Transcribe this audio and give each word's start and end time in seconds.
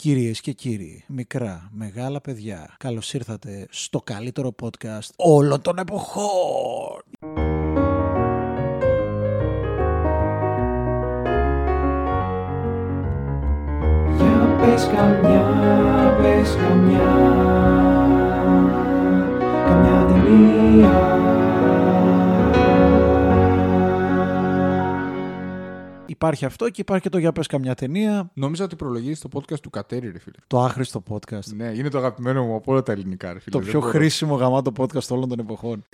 Κυρίες 0.00 0.40
και 0.40 0.52
κύριοι, 0.52 1.04
μικρά, 1.06 1.70
μεγάλα 1.72 2.20
παιδιά, 2.20 2.74
καλώς 2.78 3.14
ήρθατε 3.14 3.66
στο 3.70 4.00
καλύτερο 4.00 4.54
podcast 4.62 5.08
όλων 5.16 5.62
των 5.62 5.78
εποχών. 5.78 7.02
Υπάρχει 26.22 26.44
αυτό 26.44 26.70
και 26.70 26.80
υπάρχει 26.80 27.02
και 27.02 27.08
το 27.08 27.18
για 27.18 27.32
πες 27.32 27.46
καμιά 27.46 27.74
ταινία, 27.74 28.30
Νόμιζα 28.34 28.64
ότι 28.64 28.76
προλογίζει 28.76 29.20
το 29.20 29.28
podcast 29.32 29.60
του 29.60 29.70
Κατέρι, 29.70 30.10
ρε 30.10 30.18
φίλε. 30.18 30.34
το 30.46 30.60
άχρηστο 30.60 31.02
podcast. 31.08 31.44
Ναι, 31.56 31.64
είναι 31.64 31.88
το 31.88 31.98
αγαπημένο 31.98 32.44
μου 32.44 32.54
από 32.54 32.72
όλα 32.72 32.82
τα 32.82 32.92
ελληνικά, 32.92 33.32
ρε 33.32 33.38
φίλε. 33.38 33.50
Το 33.56 33.58
Δεν 33.58 33.68
πιο 33.70 33.80
μπορώ. 33.80 33.90
χρήσιμο 33.92 34.34
γαμάτο 34.34 34.72
podcast 34.76 35.08
όλων 35.08 35.28
των 35.28 35.38
εποχών. 35.38 35.84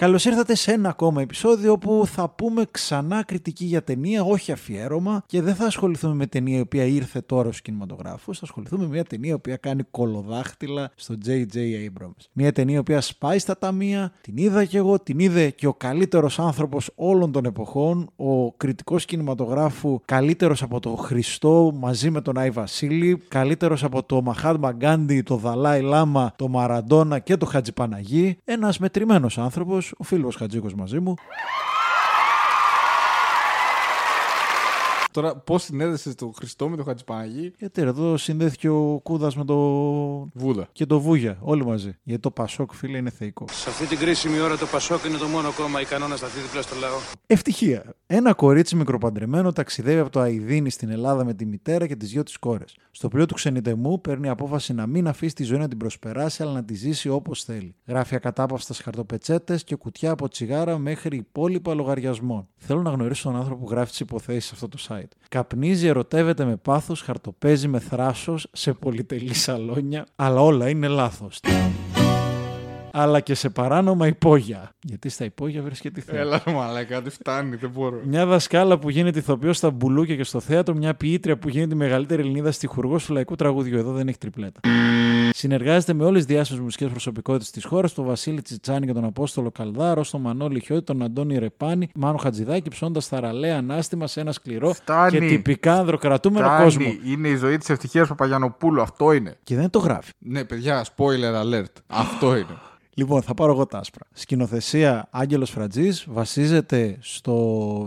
Καλώς 0.00 0.24
ήρθατε 0.24 0.54
σε 0.54 0.72
ένα 0.72 0.88
ακόμα 0.88 1.22
επεισόδιο 1.22 1.72
όπου 1.72 2.02
θα 2.06 2.28
πούμε 2.28 2.64
ξανά 2.70 3.22
κριτική 3.22 3.64
για 3.64 3.84
ταινία, 3.84 4.22
όχι 4.22 4.52
αφιέρωμα 4.52 5.22
και 5.26 5.42
δεν 5.42 5.54
θα 5.54 5.64
ασχοληθούμε 5.64 6.14
με 6.14 6.26
ταινία 6.26 6.58
η 6.58 6.60
οποία 6.60 6.84
ήρθε 6.84 7.20
τώρα 7.20 7.52
στου 7.52 7.62
κινηματογράφου. 7.62 8.34
Θα 8.34 8.40
ασχοληθούμε 8.42 8.82
με 8.82 8.88
μια 8.88 9.04
ταινία 9.04 9.30
η 9.30 9.32
οποία 9.32 9.56
κάνει 9.56 9.82
κολοδάχτυλα 9.90 10.90
στο 10.94 11.14
J.J. 11.26 11.56
Abrams. 11.56 12.24
Μια 12.32 12.52
ταινία 12.52 12.74
η 12.74 12.78
οποία 12.78 13.00
σπάει 13.00 13.38
στα 13.38 13.58
ταμεία, 13.58 14.12
την 14.20 14.36
είδα 14.36 14.64
κι 14.64 14.76
εγώ, 14.76 15.00
την 15.00 15.18
είδε 15.18 15.50
και 15.50 15.66
ο 15.66 15.74
καλύτερος 15.74 16.38
άνθρωπος 16.38 16.90
όλων 16.94 17.32
των 17.32 17.44
εποχών, 17.44 18.10
ο 18.16 18.52
κριτικός 18.52 19.04
κινηματογράφου 19.04 20.00
καλύτερος 20.04 20.62
από 20.62 20.80
το 20.80 20.90
Χριστό 20.90 21.72
μαζί 21.74 22.10
με 22.10 22.20
τον 22.20 22.38
Άι 22.38 22.50
Βασίλη, 22.50 23.22
καλύτερος 23.28 23.84
από 23.84 24.02
το 24.02 24.22
Μαχάτμα 24.22 24.72
Γκάντι, 24.72 25.22
το 25.22 25.36
Δαλάι 25.36 25.80
Λάμα, 25.80 26.32
το 26.36 26.48
Μαραντόνα 26.48 27.18
και 27.18 27.36
το 27.36 27.46
Χατζιπαναγί. 27.46 28.36
Ένας 28.44 28.78
μετρημένος 28.78 29.38
άνθρωπος, 29.38 29.88
ο 29.98 30.04
φίλος 30.04 30.36
Χατζίκο 30.36 30.68
μαζί 30.76 31.00
μου. 31.00 31.14
Τώρα, 35.10 35.36
πώς 35.36 35.62
συνέδεσες 35.62 36.14
το 36.14 36.32
Χριστό 36.36 36.68
με 36.68 36.76
το 36.76 36.84
Χατζηπαναγί, 36.84 37.52
Γιατί 37.58 37.82
ρε, 37.82 37.88
εδώ 37.88 38.16
συνδέθηκε 38.16 38.68
ο 38.68 39.00
Κούδας 39.02 39.36
με 39.36 39.44
το. 39.44 39.56
Βούδα. 40.34 40.68
και 40.72 40.86
το 40.86 41.00
Βούγια, 41.00 41.38
όλοι 41.40 41.64
μαζί. 41.64 41.98
Γιατί 42.02 42.22
το 42.22 42.30
Πασόκ, 42.30 42.72
φίλε, 42.74 42.98
είναι 42.98 43.10
θεϊκό. 43.10 43.44
Σε 43.50 43.68
αυτή 43.68 43.86
την 43.86 43.98
κρίσιμη 43.98 44.40
ώρα 44.40 44.56
το 44.56 44.66
Πασόκ 44.66 45.04
είναι 45.04 45.16
το 45.16 45.26
μόνο 45.26 45.52
κόμμα 45.52 45.80
ικανό 45.80 46.08
να 46.08 46.16
σταθεί 46.16 46.40
δίπλα 46.40 46.62
στο 46.62 46.76
λαό. 46.80 46.96
Ευτυχία. 47.26 47.84
Ένα 48.06 48.34
κορίτσι 48.34 48.76
μικροπαντρεμένο 48.76 49.52
ταξιδεύει 49.52 50.00
από 50.00 50.10
το 50.10 50.20
Αιδίνη 50.20 50.70
στην 50.70 50.90
Ελλάδα 50.90 51.24
με 51.24 51.34
τη 51.34 51.46
μητέρα 51.46 51.86
και 51.86 51.96
τις 51.96 52.10
δυο 52.10 52.22
της 52.22 52.36
κόρες. 52.36 52.76
Στο 52.90 53.08
πλοίο 53.08 53.26
του 53.26 53.34
ξενιτεμού 53.34 54.00
παίρνει 54.00 54.28
απόφαση 54.28 54.72
να 54.72 54.86
μην 54.86 55.08
αφήσει 55.08 55.34
τη 55.34 55.42
ζωή 55.44 55.58
να 55.58 55.68
την 55.68 55.78
προσπεράσει, 55.78 56.42
αλλά 56.42 56.52
να 56.52 56.64
τη 56.64 56.74
ζήσει 56.74 57.08
όπως 57.08 57.44
θέλει. 57.44 57.74
Γράφει 57.86 58.14
ακατάπαυστα 58.14 58.74
χαρτοπετσέτε 58.74 59.58
και 59.64 59.74
κουτιά 59.74 60.10
από 60.10 60.28
τσιγάρα 60.28 60.78
μέχρι 60.78 61.16
υπόλοιπα 61.16 61.74
λογαριασμών. 61.74 62.48
Θέλω 62.56 62.82
να 62.82 62.90
γνωρίσω 62.90 63.22
τον 63.28 63.36
άνθρωπο 63.36 63.64
που 63.64 63.70
γράφει 63.70 63.90
τις 63.90 64.00
υποθέσεις 64.00 64.44
σε 64.44 64.50
αυτό 64.54 64.68
το 64.68 64.78
site. 64.88 64.99
Καπνίζει, 65.28 65.86
ερωτεύεται 65.86 66.44
με 66.44 66.56
πάθος, 66.56 67.00
χαρτοπέζει 67.00 67.68
με 67.68 67.78
θράσος 67.78 68.46
σε 68.52 68.72
πολυτελή 68.72 69.34
σαλόνια, 69.34 70.06
αλλά 70.16 70.40
όλα 70.40 70.68
είναι 70.68 70.88
λάθος. 70.88 71.40
αλλά 72.92 73.20
και 73.20 73.34
σε 73.34 73.50
παράνομα 73.50 74.06
υπόγεια. 74.06 74.70
Γιατί 74.82 75.08
στα 75.08 75.24
υπόγεια 75.24 75.62
βρίσκεται 75.62 76.00
η 76.00 76.02
θέα. 76.02 76.20
Έλα, 76.20 76.42
ρε 76.46 76.52
μαλάκα, 76.52 77.00
δεν 77.00 77.12
φτάνει, 77.12 77.56
δεν 77.56 77.70
μπορώ. 77.70 78.00
Μια 78.04 78.26
δασκάλα 78.26 78.78
που 78.78 78.90
γίνεται 78.90 79.18
ηθοποιός 79.18 79.56
στα 79.56 79.70
μπουλούκια 79.70 80.16
και 80.16 80.24
στο 80.24 80.40
θέατρο, 80.40 80.74
μια 80.74 80.94
ποιήτρια 80.94 81.38
που 81.38 81.48
γίνεται 81.48 81.74
η 81.74 81.78
μεγαλύτερη 81.78 82.22
Ελληνίδα 82.22 82.52
στιχουργό 82.52 82.96
του 83.06 83.12
λαϊκού 83.12 83.34
τραγουδιού. 83.34 83.78
Εδώ 83.78 83.92
δεν 83.92 84.08
έχει 84.08 84.18
τριπλέτα. 84.18 84.60
Συνεργάζεται 85.40 85.92
με 85.92 86.04
όλες 86.04 86.24
τις 86.24 86.34
διάσημε 86.34 86.60
μουσικές 86.60 86.90
προσωπικότητες 86.90 87.50
της 87.50 87.64
χώρας, 87.64 87.92
τον 87.94 88.04
Βασίλη 88.04 88.42
Τσιτσάνη 88.42 88.86
και 88.86 88.92
τον 88.92 89.04
Απόστολο 89.04 89.50
Καλδάρο, 89.50 90.04
τον 90.10 90.20
Μανώλη 90.20 90.60
Χιώτη, 90.60 90.84
τον 90.84 91.02
Αντώνη 91.02 91.38
Ρεπάνη, 91.38 91.88
Μάνο 91.94 92.16
Χατζηδάκη, 92.16 92.68
ψώντα 92.68 93.00
θαραλέα 93.00 93.56
ανάστημα 93.56 94.06
σε 94.06 94.20
ένα 94.20 94.32
σκληρό 94.32 94.72
Φτάνει. 94.72 95.10
και 95.10 95.18
τυπικά 95.18 95.74
ανδροκρατούμενο 95.74 96.46
Φτάνει. 96.46 96.62
κόσμο. 96.64 96.86
Είναι 97.04 97.28
η 97.28 97.36
ζωή 97.36 97.58
της 97.58 97.68
ευτυχίας 97.70 98.08
Παπαγιανοπούλου, 98.08 98.82
αυτό 98.82 99.12
είναι. 99.12 99.36
Και 99.42 99.56
δεν 99.56 99.70
το 99.70 99.78
γράφει. 99.78 100.12
Ναι, 100.18 100.44
παιδιά, 100.44 100.84
spoiler 100.96 101.42
alert. 101.44 101.72
Αυτό 101.86 102.36
είναι. 102.36 102.58
Λοιπόν, 103.00 103.22
θα 103.22 103.34
πάρω 103.34 103.52
εγώ 103.52 103.66
τα 103.66 103.78
άσπρα. 103.78 104.06
Σκηνοθεσία 104.12 105.08
Άγγελος 105.10 105.50
Φρατζή 105.50 105.88
βασίζεται 106.06 106.96
στο 107.00 107.36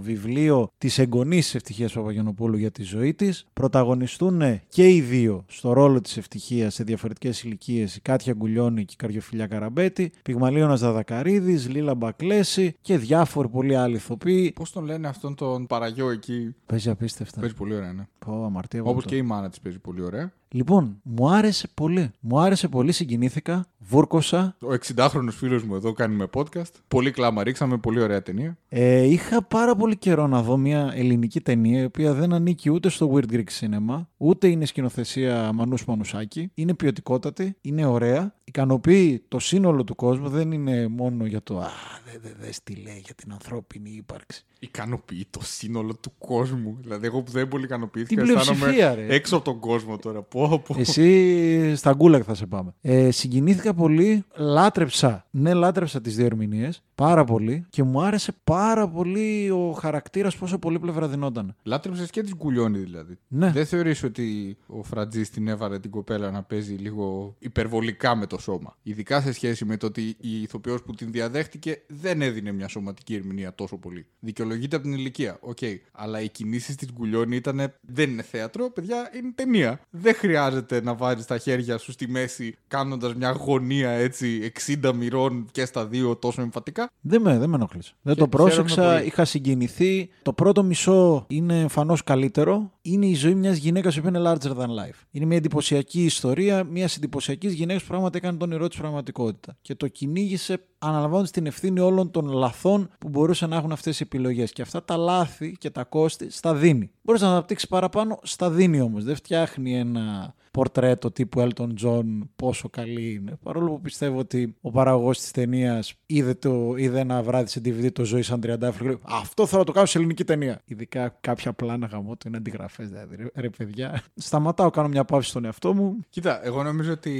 βιβλίο 0.03 0.72
τη 0.78 0.90
εγγονή 0.97 1.40
τη 1.40 1.51
Ευτυχίας 1.53 1.94
Παπαγιανοπούλου 1.94 2.57
για 2.57 2.72
τη 2.72 2.84
ζωή 2.84 3.13
της. 3.13 3.46
Πρωταγωνιστούν 3.53 4.41
και 4.68 4.90
οι 4.90 5.02
δύο 5.02 5.46
στο 5.47 5.73
ρόλο 5.73 6.02
της 6.02 6.18
Ευτυχίας 6.18 6.73
σε 6.73 6.84
διαφορετικές 6.84 7.44
ηλικίες 7.44 7.96
η 7.96 8.02
Κάτια 8.02 8.34
Γκουλιώνη 8.34 8.85
και 8.85 8.94
η 8.94 8.96
Καριοφιλιά 8.97 9.47
Καραμπέτη, 9.47 10.12
Πυγμαλίωνας 10.23 10.79
Δαδακαρίδης, 10.79 11.69
Λίλα 11.69 11.96
Μπακλέση 11.96 12.75
και 12.81 12.97
διάφοροι 12.97 13.47
πολλοί 13.47 13.75
άλλοι 13.75 13.96
ηθοποιοί. 13.96 14.52
Πώς 14.52 14.72
τον 14.72 14.85
λένε 14.85 15.07
αυτόν 15.07 15.35
τον 15.35 15.68
παραγιό 15.68 16.09
εκεί; 16.09 16.56
Παίζει 16.66 16.90
απίστευτα. 16.90 17.40
Παίζει 17.40 17.56
πολύ 17.56 17.75
ωραία, 17.75 17.94
ναι. 17.94 18.07
Πω, 18.19 18.44
αμαρτία 18.46 18.81
Όπως 18.81 18.94
βολτό. 18.94 19.09
και 19.09 19.16
η 19.16 19.22
μάνα 19.22 19.50
της 19.50 19.59
παίζει 19.59 19.79
πολύ 19.79 20.02
ωραία. 20.02 20.34
Λοιπόν, 20.56 21.00
μου 21.03 21.30
άρεσε 21.30 21.68
πολύ. 21.74 22.12
Μου 22.19 22.40
άρεσε 22.40 22.68
πολύ, 22.68 22.91
συγκινήθηκα, 22.91 23.66
βούρκωσα. 23.78 24.56
Ο 24.62 24.68
60χρονο 24.68 25.30
φίλος 25.30 25.64
μου 25.64 25.75
εδώ 25.75 25.94
κάνει 25.94 26.16
με 26.16 26.28
podcast. 26.34 26.72
Πολύ 26.88 27.12
κλάμα 27.12 27.44
ρίξαμε, 27.44 27.78
πολύ 27.78 28.02
ωραία 28.02 28.22
ταινία. 28.22 28.58
Ε, 28.69 29.03
είχα 29.03 29.44
πάρα 29.44 29.75
πολύ 29.75 29.97
καιρό 29.97 30.28
να 30.28 30.41
δω 30.41 30.58
μια 30.58 30.91
ελληνική 30.96 31.41
ταινία 31.41 31.81
η 31.81 31.86
οποία 31.86 32.14
δεν 32.14 32.34
ανήκει 32.34 32.69
ούτε 32.69 32.90
στο 32.90 33.14
Weird 33.14 33.34
Greek 33.34 33.59
Cinema, 33.59 34.06
ούτε 34.18 34.47
είναι 34.47 34.66
σκηνοθεσία 34.66 35.52
Μανούς 35.53 35.86
Μανουσάκη. 35.86 36.52
Είναι 36.53 36.74
ποιοτικότατη, 36.74 37.56
είναι 37.62 37.85
ωραία, 37.85 38.34
ικανοποιεί 38.56 39.24
το 39.28 39.40
σύνολο 39.40 39.84
του 39.84 39.96
κόσμου, 39.96 40.30
δεν 40.30 40.52
είναι 40.52 40.88
μόνο 40.88 41.25
για 41.25 41.44
το 41.44 41.59
«Α, 41.59 41.69
δεν 42.06 42.19
δε, 42.24 42.46
δες 42.46 42.64
τι 42.64 42.75
λέει 42.75 43.02
για 43.06 43.14
την 43.14 43.31
ανθρώπινη 43.31 43.90
ύπαρξη». 43.90 44.46
Ικανοποιεί 44.59 45.25
το 45.30 45.40
σύνολο 45.44 45.96
του 45.96 46.12
κόσμου. 46.18 46.78
Δηλαδή, 46.81 47.06
εγώ 47.06 47.22
που 47.24 47.31
δεν 47.31 47.47
πολύ 47.47 47.64
ικανοποιήθηκα, 47.64 48.16
Την 48.16 48.31
πλειοψηφία, 48.31 48.68
αισθάνομαι 48.68 49.08
ρε. 49.08 49.16
έξω 49.16 49.36
από 49.36 49.46
τον 49.46 49.59
κόσμο 49.59 49.97
τώρα. 49.97 50.22
Πω, 50.22 50.64
πω. 50.68 50.75
Εσύ 50.80 51.75
στα 51.75 51.94
γκούλαγκ 51.94 52.23
θα 52.25 52.36
σε 52.36 52.46
πάμε. 52.46 52.74
Ε, 52.81 53.12
συγκινήθηκα 53.12 53.74
πολύ, 53.74 54.24
λάτρεψα, 54.36 55.25
ναι 55.31 55.53
λάτρεψα 55.53 56.02
τις 56.02 56.16
δύο 56.16 56.25
ερμηνείες, 56.25 56.84
πάρα 56.95 57.23
πολύ 57.23 57.65
και 57.69 57.83
μου 57.83 58.01
άρεσε 58.01 58.31
πάρα 58.43 58.87
πολύ 58.87 59.49
ο 59.49 59.71
χαρακτήρας 59.71 60.35
πόσο 60.35 60.57
πολύ 60.57 60.79
πλευρα 60.79 61.12
δινόταν. 61.12 61.56
Λάτρεψες 61.63 62.09
και 62.09 62.21
την 62.21 62.37
Γκουλιώνη 62.38 62.78
δηλαδή. 62.77 63.17
Ναι. 63.27 63.51
Δεν 63.51 63.65
θεωρείς 63.65 64.03
ότι 64.03 64.57
ο 64.67 64.83
Φραντζής 64.84 65.22
την 65.21 65.47
έβαλε 65.47 65.79
την 65.79 65.91
κοπέλα 65.91 66.31
να 66.31 66.43
παίζει 66.43 66.73
λίγο 66.73 67.35
υπερβολικά 67.39 68.15
με 68.15 68.25
το 68.25 68.37
σώμα; 68.37 68.77
Ειδικά 68.83 69.21
σε 69.21 69.33
σχέση 69.33 69.65
με 69.65 69.77
το 69.77 69.85
ότι 69.85 70.01
η 70.19 70.41
ηθοποιός 70.41 70.83
που 70.83 70.93
την 70.93 71.11
διαδέχτηκε 71.11 71.81
δεν 71.87 72.21
έδινε 72.21 72.51
μια 72.51 72.67
σωματική 72.67 73.15
ερμηνεία 73.15 73.55
τόσο 73.55 73.77
πολύ. 73.77 74.05
Δικαιολογείται 74.19 74.75
από 74.75 74.85
την 74.85 74.93
ηλικία. 74.93 75.37
Οκ. 75.39 75.57
Αλλά 75.91 76.21
οι 76.21 76.29
κινήσεις 76.29 76.75
της 76.75 76.91
Κουλιώνη 76.91 77.35
ήταν. 77.35 77.73
Δεν 77.81 78.09
είναι 78.09 78.21
θέατρο, 78.21 78.69
παιδιά, 78.69 79.09
είναι 79.15 79.31
ταινία. 79.35 79.79
Δεν 79.89 80.15
χρειάζεται 80.15 80.81
να 80.81 80.95
βάζει 80.95 81.25
τα 81.25 81.37
χέρια 81.37 81.77
σου 81.77 81.91
στη 81.91 82.09
μέση 82.09 82.55
κάνοντας 82.67 83.15
μια 83.15 83.31
γωνία 83.31 83.89
έτσι 83.89 84.51
60 84.81 84.93
μοιρών 84.95 85.47
και 85.51 85.65
στα 85.65 85.85
δύο 85.85 86.15
τόσο 86.15 86.41
εμφατικά. 86.41 86.91
Δεν 87.05 87.21
με, 87.21 87.37
δεν 87.37 87.49
με 87.49 87.55
ενόχλησε. 87.55 87.93
Δεν 88.01 88.13
Και 88.13 88.19
το 88.19 88.27
πρόσεξα, 88.27 88.75
χαίρομαι 88.75 88.93
πολύ. 88.95 89.07
είχα 89.07 89.25
συγκινηθεί. 89.25 90.09
Το 90.21 90.33
πρώτο 90.33 90.63
μισό 90.63 91.25
είναι 91.27 91.59
εμφανώ 91.59 91.97
καλύτερο. 92.05 92.72
Είναι 92.81 93.05
η 93.05 93.13
ζωή 93.16 93.35
μιας 93.35 93.57
γυναίκας 93.57 94.01
που 94.01 94.07
είναι 94.07 94.19
larger 94.23 94.51
than 94.57 94.67
life. 94.67 94.99
Είναι 95.11 95.25
μια 95.25 95.37
εντυπωσιακή 95.37 96.03
ιστορία 96.03 96.63
μια 96.63 96.90
εντυπωσιακής 96.97 97.53
γυναίκας 97.53 97.81
που 97.81 97.87
πράγματι 97.87 98.17
έκανε 98.17 98.37
τον 98.37 98.51
όνειρό 98.51 98.67
της 98.67 98.78
πραγματικότητα. 98.78 99.57
Και 99.61 99.75
το 99.75 99.87
κυνήγησε 99.87 100.59
αναλαμβάνοντας 100.79 101.31
την 101.31 101.45
ευθύνη 101.45 101.79
όλων 101.79 102.11
των 102.11 102.28
λαθών 102.28 102.90
που 102.99 103.09
μπορούσαν 103.09 103.49
να 103.49 103.55
έχουν 103.55 103.72
αυτές 103.72 103.99
οι 103.99 104.03
επιλογές. 104.03 104.51
Και 104.51 104.61
αυτά 104.61 104.84
τα 104.84 104.97
λάθη 104.97 105.55
και 105.59 105.69
τα 105.69 105.84
κόστη 105.84 106.31
στα 106.31 106.53
δίνει. 106.53 106.91
Μπορείς 107.01 107.22
να 107.22 107.28
τα 107.28 107.34
αναπτύξεις 107.34 107.67
παραπάνω, 107.67 108.19
στα 108.23 108.49
δίνει 108.49 108.81
όμως. 108.81 109.03
Δεν 109.03 109.16
φτιάχνει 109.16 109.78
ένα 109.79 110.34
πορτρέτο 110.53 111.11
τύπου 111.11 111.50
Elton 111.50 111.70
John 111.84 112.05
πόσο 112.35 112.70
καλή 112.70 113.14
είναι. 113.14 113.38
Παρόλο 113.44 113.70
που 113.70 113.82
πιστεύω 113.82 114.17
ότι 114.17 114.55
ο 114.61 114.72
παραγωγός 114.72 115.20
της 115.20 115.32
ταινίας 115.32 115.94
είδε, 116.05 116.34
το, 116.34 116.76
είδε 116.78 117.00
ένα 117.00 117.23
βράδυ 117.23 117.50
σε 117.50 117.61
DVD 117.66 117.91
το 117.91 118.03
Ζωή 118.03 118.22
σαν 118.22 118.40
τριαντάφυλλο 118.43 118.58
και 118.59 118.85
λέει 118.85 119.00
Αυτό 119.02 119.46
θέλω 119.46 119.59
να 119.59 119.66
το 119.66 119.72
κάνω 119.72 119.85
σε 119.85 119.97
ελληνική 119.97 120.23
ταινία. 120.23 120.61
Ειδικά 120.66 121.17
κάποια 121.22 121.53
πλάνα 121.53 121.88
γαμώ 121.87 122.16
το 122.16 122.28
είναι 122.28 122.38
αντιγραφές. 122.38 122.88
Δηλαδή, 122.88 123.16
ρε, 123.16 123.26
ρε 123.35 123.50
παιδιά. 123.50 124.03
Σταματάω, 124.16 124.70
κάνω 124.70 124.88
μια 124.88 125.05
παύση 125.05 125.29
στον 125.29 125.46
εαυτό 125.46 125.73
μου. 125.73 126.00
Κοίτα, 126.09 126.46
εγώ 126.46 126.64
νομίζω 126.64 126.91
ότι 126.91 127.14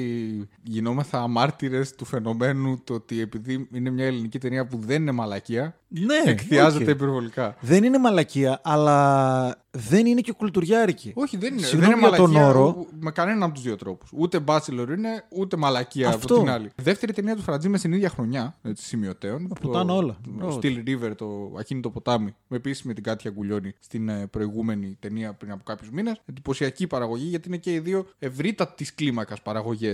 γινόμεθα 0.64 1.28
μάρτυρες 1.28 1.82
του 1.98 2.06
φαινομένου 2.06 2.82
το 2.84 2.94
ότι 2.94 3.22
επειδή 3.22 3.68
είναι 3.74 3.90
μια 3.90 4.06
ελληνική 4.06 4.40
ταινία 4.40 4.66
που 4.66 4.78
δεν 4.78 5.02
είναι 5.02 5.12
μαλακία, 5.12 5.78
Ναι, 6.02 6.32
Εκθιάζεται 6.32 6.84
οκ. 6.84 6.90
υπερβολικά. 6.90 7.56
Δεν 7.60 7.84
είναι 7.84 7.98
μαλακία, 8.00 8.62
αλλά 8.64 9.58
δεν 9.72 10.06
είναι 10.06 10.22
και 10.22 10.32
κουλτουριάρικη. 10.32 11.12
Όχι, 11.16 11.38
δεν 11.38 11.54
είναι. 11.54 11.62
Συγγνώμη 11.66 11.94
δεν 11.94 12.00
είναι 12.00 12.08
για 12.10 12.18
τον 12.18 12.32
μαλακία 12.32 12.60
όρο. 12.60 12.86
με 13.00 13.12
κανέναν 13.12 13.44
από 13.44 13.54
τους 13.54 13.64
δύο 13.64 13.76
τρόπους. 13.76 14.10
Ούτε 14.14 14.40
Bachelor 14.46 14.88
είναι, 14.98 15.24
ούτε 15.30 15.58
μαλακία 15.58 16.08
Αυτό. 16.10 16.34
από 16.34 16.44
την 16.44 16.52
άλλη. 16.54 16.70
Δεύτερη 16.76 17.14
ταινία 17.14 17.36
του 17.36 17.42
Φραντζή 17.42 17.70
με 17.70 17.78
στην 17.78 17.94
ίδια 17.94 18.10
χρονιά, 18.10 18.56
έτσι, 18.64 18.86
σημειωτέων. 18.86 19.48
πουτάνα 19.62 19.94
όλα. 19.94 20.18
Το 20.24 20.30
Μπράβο. 20.34 20.60
Steel 20.64 20.84
River, 20.88 21.12
το 21.18 21.54
ακίνητο 21.60 21.90
ποτάμι. 21.90 22.36
Με 22.48 22.58
επίση 22.58 22.88
με 22.88 22.94
την 22.94 23.04
Κάτια 23.04 23.32
Γκουλιώνη 23.32 23.74
στην 23.80 24.10
ε, 24.10 24.28
προηγούμενη 24.28 24.98
ταινία 25.00 25.34
πριν 25.34 25.52
από 25.52 25.64
κάποιους 25.64 25.90
μήνες. 25.90 26.22
Εντυπωσιακή 26.26 26.88
παραγωγή, 26.88 27.26
γιατί 27.28 27.48
είναι 27.48 27.58
και 27.58 27.74
οι 27.74 27.80
δύο 27.80 28.06
ευρύτατη 28.20 28.86
κλίμακας 28.96 29.40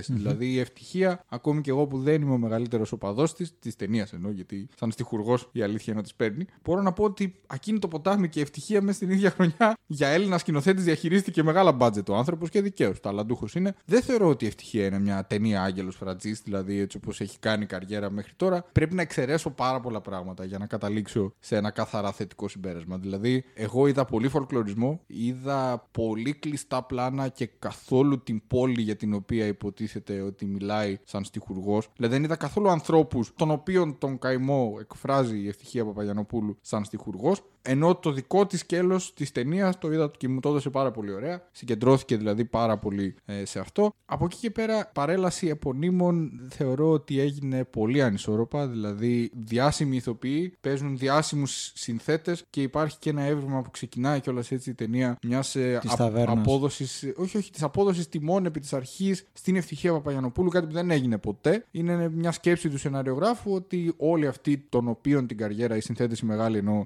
Δηλαδή 0.08 0.52
η 0.52 0.60
ευτυχία, 0.60 1.24
ακόμη 1.30 1.62
και 1.62 1.70
εγώ 1.70 1.88
που 1.88 2.00
δεν 2.00 2.22
είμαι 2.22 2.34
ο 2.34 2.38
μεγαλύτερος 2.38 2.92
οπαδός 2.92 3.34
της, 3.34 3.54
της 3.60 3.76
ταινίας 3.76 4.14
εννοώ, 4.14 4.32
γιατί 4.32 4.68
σαν 4.80 4.92
στοιχουργό 4.92 5.38
η 5.52 5.62
αλήθεια 5.62 5.89
είναι 5.90 6.00
ότι 6.00 6.12
παίρνει. 6.16 6.46
Μπορώ 6.64 6.82
να 6.82 6.94
πω 6.94 7.04
ότι 7.04 7.36
ακίνητο 7.48 7.88
ποτάμι 7.88 8.30
και 8.30 8.42
ευτυχία 8.42 8.82
μέσα 8.82 8.96
στην 8.98 9.10
ίδια 9.10 9.30
χρονιά 9.30 9.78
για 9.88 10.08
Έλληνα 10.08 10.38
σκηνοθέτης 10.38 10.84
διαχειρίστηκε 10.84 11.44
μεγάλα 11.44 11.72
μπάτζετ 11.72 12.10
ο 12.10 12.16
άνθρωπος 12.16 12.50
και 12.50 12.62
δικαίως. 12.62 13.00
Ταλαντούχος 13.00 13.56
είναι. 13.56 13.76
Δεν 13.86 14.02
θεωρώ 14.02 14.28
ότι 14.28 14.46
η 14.46 14.48
ευτυχία 14.48 14.86
είναι 14.86 15.00
μια 15.00 15.26
ταινία 15.26 15.62
Άγγελος 15.62 15.96
Φρατζή, 15.96 16.32
δηλαδή 16.32 16.80
έτσι 16.80 16.98
όπως 16.98 17.22
έχει 17.22 17.40
κάνει 17.40 17.66
καριέρα 17.66 18.12
μέχρι 18.12 18.32
τώρα. 18.36 18.66
Πρέπει 18.72 18.96
να 18.96 19.02
εξαιρέσω 19.02 19.50
πάρα 19.50 19.80
πολλά 19.80 20.02
πράγματα 20.02 20.46
για 20.46 20.58
να 20.58 20.66
καταλήξω 20.66 21.34
σε 21.40 21.56
ένα 21.56 21.70
καθαρά 21.70 22.12
θετικό 22.12 22.48
συμπέρασμα. 22.48 22.98
Δηλαδή, 22.98 23.44
εγώ 23.54 23.88
είδα 23.88 24.06
πολύ 24.06 24.28
φολκλωρισμό, 24.28 25.02
είδα 25.08 25.88
πολύ 25.92 26.34
κλειστά 26.34 26.84
πλάνα 26.84 27.28
και 27.28 27.50
καθόλου 27.60 28.24
την 28.24 28.42
πόλη 28.48 28.82
για 28.82 28.96
την 28.96 29.14
οποία 29.14 29.46
υποτίθεται 29.46 30.22
ότι 30.22 30.46
μιλάει 30.46 30.98
σαν 31.04 31.24
στιχουργός. 31.24 31.90
Δηλαδή, 31.96 32.16
δεν 32.16 32.24
είδα 32.24 32.36
καθόλου 32.36 32.70
ανθρώπους 32.70 33.34
των 33.36 33.52
οποίων 33.52 33.98
τον 33.98 34.20
καημό 34.20 34.78
εκφράζει 34.80 35.38
η 35.40 35.48
ευτυχία 35.48 35.79
Παπαγιανοπούλου 35.86 36.58
σαν 36.62 36.84
στιχουργός. 36.84 37.44
Ενώ 37.62 37.96
το 37.96 38.12
δικό 38.12 38.46
της 38.46 38.60
σκέλος 38.60 39.14
της 39.14 39.32
ταινίας 39.32 39.78
το 39.78 39.92
είδα 39.92 40.12
και 40.18 40.28
μου 40.28 40.40
το 40.40 40.50
έδωσε 40.50 40.70
πάρα 40.70 40.92
πολύ 40.92 41.14
ωραία. 41.14 41.48
Συγκεντρώθηκε 41.52 42.18
δηλαδή 42.18 42.46
πάρα 42.46 42.78
πολύ 42.78 43.16
ε, 43.26 43.46
σε 43.46 43.60
αυτό. 43.60 43.94
Από 44.06 44.26
εκεί 44.26 44.38
και 44.38 44.52
πέρα, 44.52 44.90
παρέλαση 44.94 45.48
επωνύμων 45.48 46.32
θεωρώ 46.50 46.92
ότι 46.92 47.20
έγινε 47.20 47.64
πολύ 47.64 48.02
ανισόρροπα. 48.02 48.68
Δηλαδή, 48.68 49.32
διάσημοι 49.34 49.96
ηθοποιοί 49.96 50.54
παίζουν 50.62 50.98
διάσημους 50.98 51.72
συνθέτες 51.76 52.44
και 52.50 52.62
υπάρχει 52.62 52.98
και 53.00 53.10
ένα 53.10 53.22
έβριμα 53.22 53.62
που 53.62 53.72
ξεκινάει 53.72 54.20
κιόλας 54.20 54.52
έτσι 54.52 54.70
η 54.70 54.74
ταινία 54.74 55.18
μιας 55.22 55.52
Της 55.82 55.96
ταβέρνας. 55.96 56.38
απόδοσης. 56.38 57.14
Όχι, 57.18 57.38
όχι, 57.38 57.52
της 57.52 57.64
απόδοσης 57.64 58.10
τιμών 58.10 58.46
επί 58.46 58.60
της 58.60 58.74
αρχής 58.74 59.26
στην 59.34 59.56
ευτυχία 59.56 59.92
Παπαγιανοπούλου. 59.92 60.50
Κάτι 60.50 60.66
που 60.68 60.74
δεν 60.74 60.92
έγινε 60.92 61.18
ποτέ. 61.18 61.66
Είναι 61.72 62.10
μια 62.10 62.32
σκέψη 62.32 62.70
του 62.70 62.78
σεναριογράφου 62.78 63.54
ότι 63.54 63.94
όλοι 63.98 64.28
αυτοί 64.28 64.66
των 64.70 64.88
οποίων 64.88 65.28
την 65.28 65.38
καριέρα 65.38 65.76
η 65.76 65.82
συνθέτηση 65.82 66.26
μεγάλη 66.26 66.58
εννοώ 66.58 66.86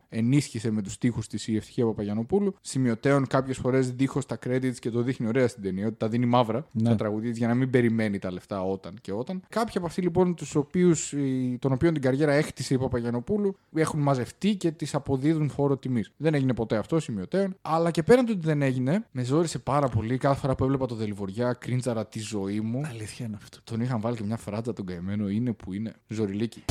ενίσχυσε 0.68 0.72
με 0.72 0.82
τους 0.82 0.98
τοίχου 0.98 1.22
της 1.30 1.48
η 1.48 1.56
ευτυχία 1.56 1.86
Παπαγιανοπούλου. 1.86 2.56
Σημειωτέων 2.62 3.28
κάποιες 3.28 3.58
φορές 3.58 3.92
δίχως 3.92 4.26
τα 4.26 4.38
credits 4.46 4.76
και 4.80 4.90
το 4.90 5.02
δείχνει 5.02 5.28
ωραία 5.28 5.48
στην 5.48 5.64
ταινία, 5.64 5.88
ότι 5.88 5.96
τα 5.98 6.08
δίνει 6.08 6.26
μαύρα 6.26 6.66
Ναι. 6.72 6.86
στα 6.86 6.96
τραγουδία 6.96 7.30
της 7.30 7.38
για 7.38 7.48
να 7.48 7.54
μην 7.54 7.70
περιμένει 7.70 8.20
τα 8.20 8.32
λεφτά 8.32 8.64
όταν 8.64 8.94
και 9.02 9.12
όταν. 9.12 9.42
Κάποιοι 9.50 9.74
από 9.78 9.86
αυτοί 9.86 10.02
λοιπόν, 10.02 10.36
τους 10.36 10.56
οποίους, 10.56 11.12
η- 11.14 11.58
των 11.62 11.72
οποίων 11.72 11.94
την 11.94 12.02
καριέρα 12.02 12.32
έχτισε 12.34 12.74
η 12.74 12.78
Παπαγιανοπούλου, 12.78 13.56
έχουν 13.76 14.00
μαζευτεί 14.00 14.56
και 14.56 14.72
τη 14.72 14.88
αποδίδουν 14.94 15.50
φόρο 15.50 15.78
τιμής. 15.78 16.12
Δεν 16.18 16.34
έγινε 16.34 16.54
ποτέ 16.54 16.78
αυτό 16.78 17.00
σημειωτέων. 17.00 17.56
Αλλά 17.62 17.92
και 17.92 18.04
πέραν 18.04 18.26
του 18.26 18.34
ότι 18.38 18.46
δεν 18.46 18.62
έγινε, 18.62 19.06
με 19.12 19.24
ζόρισε 19.24 19.60
πάρα 19.60 19.88
πολύ. 19.88 20.18
Κάθε 20.18 20.40
φορά 20.40 20.56
που 20.56 20.64
έβλεπα 20.64 20.86
το 20.86 20.96
Δελιβοριά, 20.96 21.54
κρίντζαρα 21.54 22.06
τη 22.06 22.20
ζωή 22.20 22.60
μου. 22.62 22.82
Αλήθεια 22.90 23.26
είναι 23.26 23.38
αυτό. 23.42 23.58
Τον 23.64 23.82
είχαν 23.82 24.00
βάλει 24.00 24.16
και 24.16 24.24
μια 24.24 24.38
φράτζα 24.38 24.74
τον 24.74 24.86
καημένο, 24.86 25.30
είναι 25.30 25.52
που 25.54 25.74
είναι. 25.74 25.94
Ζωριλίκι. 26.08 26.64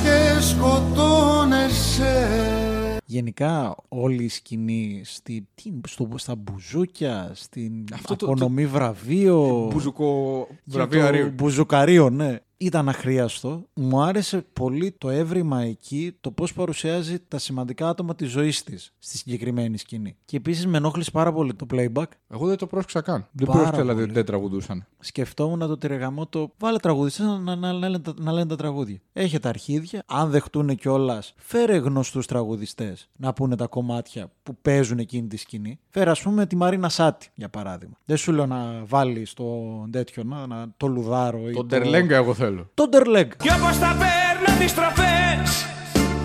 Γενικά 3.13 3.75
όλη 3.89 4.23
η 4.23 4.27
σκηνή 4.27 5.01
στη, 5.05 5.47
τι, 5.55 5.71
στο, 5.87 6.09
στα 6.15 6.35
μπουζούκια, 6.35 7.31
στην 7.33 7.85
Αυτό 7.93 8.15
το- 8.15 8.25
απονομή 8.25 8.65
βραβείο 8.65 9.67
Μπουζουκο 9.73 10.47
και 10.49 10.55
βραβείο 10.65 10.99
το 11.01 11.05
Αρίου. 11.07 11.31
μπουζουκαρίο, 11.35 12.09
ναι. 12.09 12.39
Ήταν 12.63 12.89
αχρίαστο. 12.89 13.63
Μου 13.73 14.01
άρεσε 14.01 14.45
πολύ 14.53 14.91
το 14.97 15.09
έβριμα 15.09 15.61
εκεί, 15.61 16.15
το 16.21 16.31
πώς 16.31 16.53
παρουσιάζει 16.53 17.19
τα 17.27 17.37
σημαντικά 17.37 17.89
άτομα 17.89 18.15
της 18.15 18.29
ζωής 18.31 18.63
της 18.63 18.93
στη 18.99 19.17
συγκεκριμένη 19.17 19.77
σκηνή. 19.77 20.15
Και 20.25 20.37
επίσης 20.37 20.67
με 20.67 20.77
ενόχλησε 20.77 21.11
πάρα 21.11 21.33
πολύ 21.33 21.53
το 21.53 21.65
playback. 21.73 22.03
Εγώ 22.29 22.47
δεν 22.47 22.57
το 22.57 22.67
πρόσεξα 22.67 23.01
καν. 23.01 23.27
Δεν 23.31 23.47
Πάρα 23.47 23.51
πρόσεξα 23.59 23.81
δηλαδή 23.81 23.93
πολύ. 23.99 24.03
ότι 24.03 24.13
δεν 24.13 24.25
τραγουδούσαν. 24.25 24.85
Σκεφτόμουν 24.99 25.59
το 25.59 25.77
τυρεγαμό 25.77 26.27
το 26.27 26.53
βάλε 26.57 26.77
τραγουδιστές 26.77 27.25
να, 27.25 27.37
να, 27.39 27.55
να, 27.55 27.73
λένε, 27.73 27.99
τα- 27.99 28.13
να 28.17 28.31
λένε 28.31 28.47
τα 28.47 28.55
τραγούδια. 28.55 28.99
Έχει 29.13 29.39
τα 29.39 29.49
αρχίδια. 29.49 30.03
Αν 30.05 30.29
δεχτούν 30.29 30.75
κιόλας, 30.75 31.33
φέρε 31.37 31.77
γνωστούς 31.77 32.25
τραγουδιστές 32.27 33.09
να 33.15 33.33
πούνε 33.33 33.55
τα 33.55 33.67
κομμάτια 33.67 34.31
που 34.43 34.55
παίζουν 34.61 34.99
εκείνη 34.99 35.27
τη 35.27 35.37
σκηνή. 35.37 35.79
Φέρε 35.89 36.09
ας 36.09 36.21
πούμε 36.21 36.45
τη 36.45 36.55
Μαρίνα 36.55 36.89
Σάτι 36.89 37.29
για 37.35 37.49
παράδειγμα. 37.49 37.95
Δεν 38.05 38.17
σου 38.17 38.31
λέω 38.31 38.45
να 38.45 38.83
βάλεις 38.85 39.33
το 39.33 39.45
τέτοιο, 39.91 40.23
να, 40.23 40.47
να- 40.47 40.73
το 40.77 40.87
λουδάρο 40.87 41.37
ή 41.49 41.53
Τον 41.53 41.67
το... 41.67 41.75
Τερλέγκα 41.77 42.15
εγώ 42.15 42.33
θέλω. 42.33 42.52
Το 42.73 42.87
Ντερλέγκ. 42.89 43.29
Κι 43.37 43.51
όπως 43.51 43.79
τα 43.79 43.95
παίρνω 43.99 44.59
τις 44.59 44.73
τροφές 44.75 45.65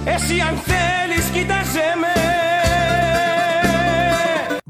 Εσύ 0.05 0.41
αν 0.49 0.57
θέλεις 0.57 1.25
κοίταζε 1.33 1.89
με 2.01 2.28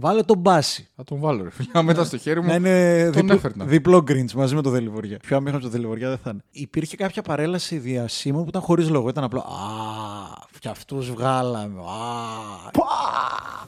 Βάλε 0.00 0.22
τον 0.22 0.38
Μπάση. 0.38 0.88
Θα 0.96 1.04
τον 1.04 1.18
βάλω 1.20 1.42
ρε 1.42 1.50
φίλε. 1.50 1.82
Μετά 1.82 2.04
στο 2.04 2.18
χέρι 2.18 2.40
μου. 2.40 2.46
Να 2.46 2.54
είναι 2.54 3.04
τον 3.04 3.12
διπλό, 3.12 3.34
έφερνα. 3.34 3.64
διπλό 3.64 4.04
Grinch 4.08 4.32
μαζί 4.32 4.54
με 4.54 4.62
το 4.62 4.70
Δελιβοριά. 4.70 5.18
Πιο 5.18 5.36
αμήχανο 5.36 5.62
το 5.62 5.68
Δελιβοριά 5.68 6.08
δεν 6.08 6.18
θα 6.22 6.30
είναι. 6.30 6.40
Υπήρχε 6.50 6.96
κάποια 6.96 7.22
παρέλαση 7.22 7.78
διασύμων 7.78 8.42
που 8.42 8.48
ήταν 8.48 8.62
χωρίς 8.62 8.88
λόγο. 8.88 9.08
Ήταν 9.08 9.24
απλό. 9.24 9.40
Α, 9.40 9.44
και 10.58 10.68
αυτούς 10.68 11.10
βγάλαμε. 11.10 11.80
Α, 11.80 12.70
πα! 12.70 12.84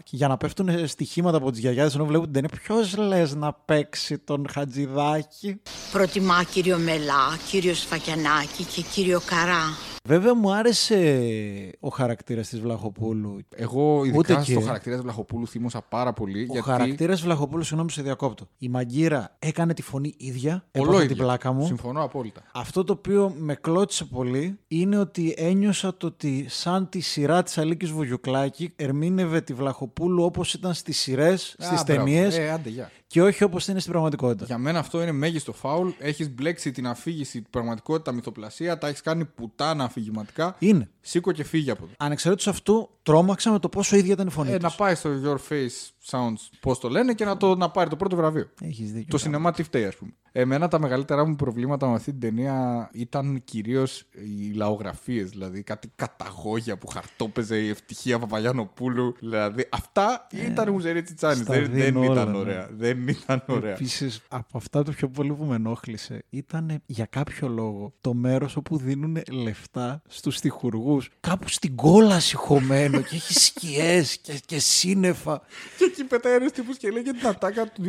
Και 0.05 0.17
για 0.17 0.29
να 0.29 0.37
πέφτουν 0.37 0.89
στοιχήματα 0.89 1.37
από 1.37 1.51
τις 1.51 1.61
γιαγιάδες 1.61 1.95
ενώ 1.95 2.05
βλέπουν 2.05 2.25
την 2.25 2.33
ταινία, 2.33 2.51
ποιος 2.63 2.97
λες 2.97 3.35
να 3.35 3.53
παίξει 3.53 4.19
τον 4.19 4.47
Χατζηδάκη; 4.53 5.61
Προτιμά 5.93 6.43
κύριο 6.43 6.79
Μελά, 6.79 7.39
κύριο 7.51 7.75
Σφακιανάκη 7.75 8.65
και 8.65 8.83
κύριο 8.93 9.21
Καρά. 9.27 9.90
Βέβαια 10.03 10.35
μου 10.35 10.53
άρεσε 10.55 11.71
ο 11.81 11.89
χαρακτήρας 11.89 12.49
της 12.49 12.61
Βλαχοπούλου. 12.61 13.39
Εγώ 13.57 14.05
ειδικά 14.05 14.19
Ούτε 14.19 14.33
στο 14.33 14.59
και. 14.61 14.61
χαρακτήρα 14.67 14.97
του 14.97 15.03
Βλαχοπούλου 15.03 15.47
θύμωσα 15.49 15.83
πάρα 15.83 16.13
πολύ. 16.13 16.41
Ο 16.43 16.53
γιατί 16.53 16.69
χαρακτήρας 16.69 17.21
Βλαχοπούλου, 17.23 17.63
συγγνώμη 17.63 17.89
που 17.89 17.95
σε 17.95 18.03
διακόπτω. 18.03 18.49
Η 18.59 18.69
Μαγκύρα 18.69 19.37
έκανε 19.39 19.75
τη 19.75 19.83
φωνή 19.83 20.15
ίδια. 20.17 20.65
Έπαθα 20.71 20.91
ολόιδια. 20.91 21.09
την 21.15 21.25
πλάκα 21.25 21.53
μου. 21.53 21.67
Συμφωνώ 21.67 22.03
απόλυτα. 22.03 22.43
Αυτό 22.55 22.85
το 22.85 22.93
οποίο 22.93 23.35
με 23.39 23.55
κλώτησε 23.55 24.05
πολύ 24.05 24.59
είναι 24.69 24.99
ότι 24.99 25.35
ένιωσα 25.37 25.97
το 25.97 26.07
ότι 26.07 26.45
σαν 26.49 26.89
τη 26.89 27.01
σειρά 27.01 27.43
της 27.43 27.59
Αλίκης 27.59 27.91
Βουγιουκλάκη 27.91 28.73
ερμήνευε 28.77 29.41
τη 29.41 29.53
Βλαχοπούλου 29.55 30.25
όπως 30.25 30.55
ήταν 30.55 30.75
στις 30.75 30.99
σειρές, 31.01 31.43
στις 31.43 31.67
Α, 31.81 31.85
μπράβο. 31.87 32.05
ταινίες 32.05 32.37
Ε, 32.39 32.51
άντε, 32.51 32.69
γεια. 32.69 32.91
Και 33.11 33.23
όχι 33.23 33.45
όπως 33.45 33.69
είναι 33.69 33.79
στην 33.79 33.93
πραγματικότητα. 33.93 34.45
Για 34.45 34.59
μένα 34.59 34.79
αυτό 34.79 35.03
είναι 35.03 35.13
μέγιστο 35.13 35.53
φάουλ. 35.53 35.89
Έχεις 35.99 36.31
μπλέξει 36.31 36.71
την 36.71 36.87
αφήγηση, 36.87 37.41
την 37.41 37.51
πραγματικότητα, 37.51 38.13
μυθοπλασία. 38.13 38.79
Τα 38.79 38.89
έχεις 38.89 39.01
κάνει 39.01 39.25
πουτάνα 39.25 39.85
αφηγηματικά. 39.85 40.57
Είναι. 40.59 40.91
Σήκω 41.01 41.33
και 41.33 41.45
φύγει 41.45 41.71
από 41.71 41.85
εδώ. 41.85 41.93
Ανεξαρτήτως 41.99 42.49
αυτού, 42.49 42.91
τρόμαξα 43.03 43.51
με 43.53 43.59
το 43.59 43.69
πόσο 43.69 43.97
ίδια 43.97 44.13
ήταν 44.13 44.27
η 44.27 44.31
φωνή 44.31 44.51
Ε, 44.51 44.55
της. 44.55 44.63
να 44.63 44.71
πάει 44.71 44.95
στο 44.95 45.11
Your 45.25 45.53
Face 45.53 45.91
Sounds, 46.11 46.49
πώς 46.61 46.79
το 46.79 46.89
λένε, 46.89 47.13
και 47.15 47.25
να, 47.25 47.37
το, 47.37 47.55
να 47.57 47.71
πάρει 47.71 47.91
το 47.91 47.97
πρώτο 47.97 48.17
βραβείο. 48.17 48.51
Έχεις 48.63 48.93
δίκιο. 48.93 49.09
Το 49.11 49.19
σινεμά 49.19 49.53
τι 49.53 49.63
φταίει, 49.63 49.85
ας 49.85 49.97
πούμε. 49.97 50.11
Εμένα 50.33 50.69
τα 50.69 50.79
μεγαλύτερά 50.81 51.27
μου 51.27 51.37
προβλήματα 51.37 51.89
με 51.89 51.95
αυτή 51.95 52.11
την 52.11 52.21
ταινία 52.21 52.89
ήταν 52.93 53.41
κυρίως 53.45 54.05
οι 54.13 54.53
λαογραφίες. 54.55 55.31
Δηλαδή 55.31 55.63
κάτι 55.63 55.93
καταγόγια 55.97 56.79
που 56.79 56.87
χαρτόπαιζε 56.87 57.59
η 57.59 57.69
ευτυχία 57.69 58.19
Παπαγιανοπούλου. 58.19 59.15
Δηλαδή 59.19 59.69
αυτά 59.71 60.27
ήταν 60.31 60.71
μουζερί 60.73 61.03
τσιτσάνης. 61.03 61.41
Ε, 61.41 61.43
στα 61.43 61.53
Δεν, 61.53 61.63
δεν 61.71 61.85
δίνω 61.85 62.01
όλα, 62.01 62.13
ήταν 62.13 62.31
ναι. 62.31 62.39
ωραία. 62.39 62.69
Δεν 62.73 63.09
ήταν 63.09 63.43
ωραία. 63.47 63.73
Επίσης, 63.73 64.21
από 64.29 64.57
αυτά 64.59 64.83
το 64.83 64.93
πιο 64.93 65.09
πολύ 65.09 65.33
που 65.33 65.45
με 65.45 65.55
ενόχλησε 65.55 66.25
ήταν 66.31 66.83
για 66.87 67.05
κάποιο 67.11 67.49
λόγο 67.49 67.93
το 68.01 68.15
μέρος 68.15 68.57
όπου 68.57 68.77
δίνουν 68.77 69.19
λεφτά 69.31 70.03
στους 70.09 70.41
στιχουργούς. 70.41 70.90
Κάπου 71.21 71.49
στην 71.49 71.77
κόλαση 71.77 72.37
χωμένο 72.37 73.01
και 73.01 73.15
έχει 73.15 73.33
σκιές 73.33 74.17
και, 74.17 74.41
και 74.47 74.59
σύννεφα. 74.59 75.41
Και 75.79 75.85
εκεί 75.85 76.05
πετάει 76.05 76.35
ένας 76.35 76.51
τύπος 76.51 76.77
και 76.77 76.91
λέει 76.91 77.03
για 77.03 77.13
την 77.13 77.27
ατάκα 77.27 77.67
του 77.67 77.83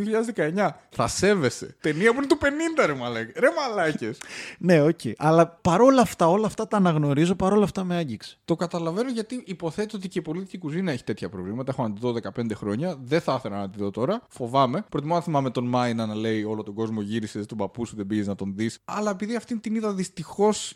2019. 0.56 0.70
Θα 0.90 1.08
σέβεσαι. 1.08 1.76
Ταινία 1.82 2.12
που 2.12 2.18
είναι 2.18 2.28
του 2.28 2.38
50, 2.42 2.86
ρε 2.86 2.94
μαλάκες. 2.94 3.34
Ρε 3.38 3.48
μαλάκες. 3.60 4.18
Ναι, 4.60 4.82
οκ. 4.82 5.00
Αλλά 5.18 5.48
παρόλα 5.48 6.02
αυτά, 6.02 6.28
όλα 6.28 6.46
αυτά 6.46 6.68
τα 6.68 6.78
αναγνωρίζω, 6.78 7.36
παρόλα 7.36 7.64
αυτά 7.64 7.84
με 7.84 7.96
άγγιξε. 7.96 8.38
Το 8.46 8.56
καταλαβαίνω 8.56 9.10
γιατί 9.10 9.44
υποθέτω 9.46 9.98
ότι 9.98 10.08
και 10.08 10.20
η 10.20 10.22
Πολίτικη 10.22 10.58
Κουζίνα 10.58 10.92
έχει 10.92 11.04
τέτοια 11.04 11.30
προβλήματα. 11.30 11.72
Έχω 11.72 11.88
να 11.88 11.94
τη 11.94 12.00
δω 12.00 12.16
15 12.36 12.52
χρόνια. 12.56 12.96
Δεν 13.04 13.22
θα 13.22 13.36
ήθελα 13.38 13.58
να 13.60 13.70
τη 13.70 13.78
δω 13.78 13.92
τώρα. 13.92 14.22
Φοβάμαι. 14.30 14.86
Προτιμώ 14.90 15.16
να 15.16 15.22
θυμάμαι 15.22 15.50
τον 15.50 15.66
Μάινα 15.66 16.06
να 16.06 16.16
λέει 16.16 16.44
όλο 16.44 16.64
τον 16.64 16.74
κόσμο 16.74 17.02
γύρισε 17.02 17.46
τον 17.46 17.58
παππού 17.58 17.86
σου, 17.86 17.96
δεν 17.96 18.08
πήγες 18.08 18.28
να 18.28 18.36
τον 18.36 18.54
δεις. 18.56 18.80
Αλλά 18.86 19.10
επειδή 19.10 19.36
αυτήν 19.36 19.60
την 19.60 19.76
είδα 19.76 19.94
δυστυχώς 19.94 20.74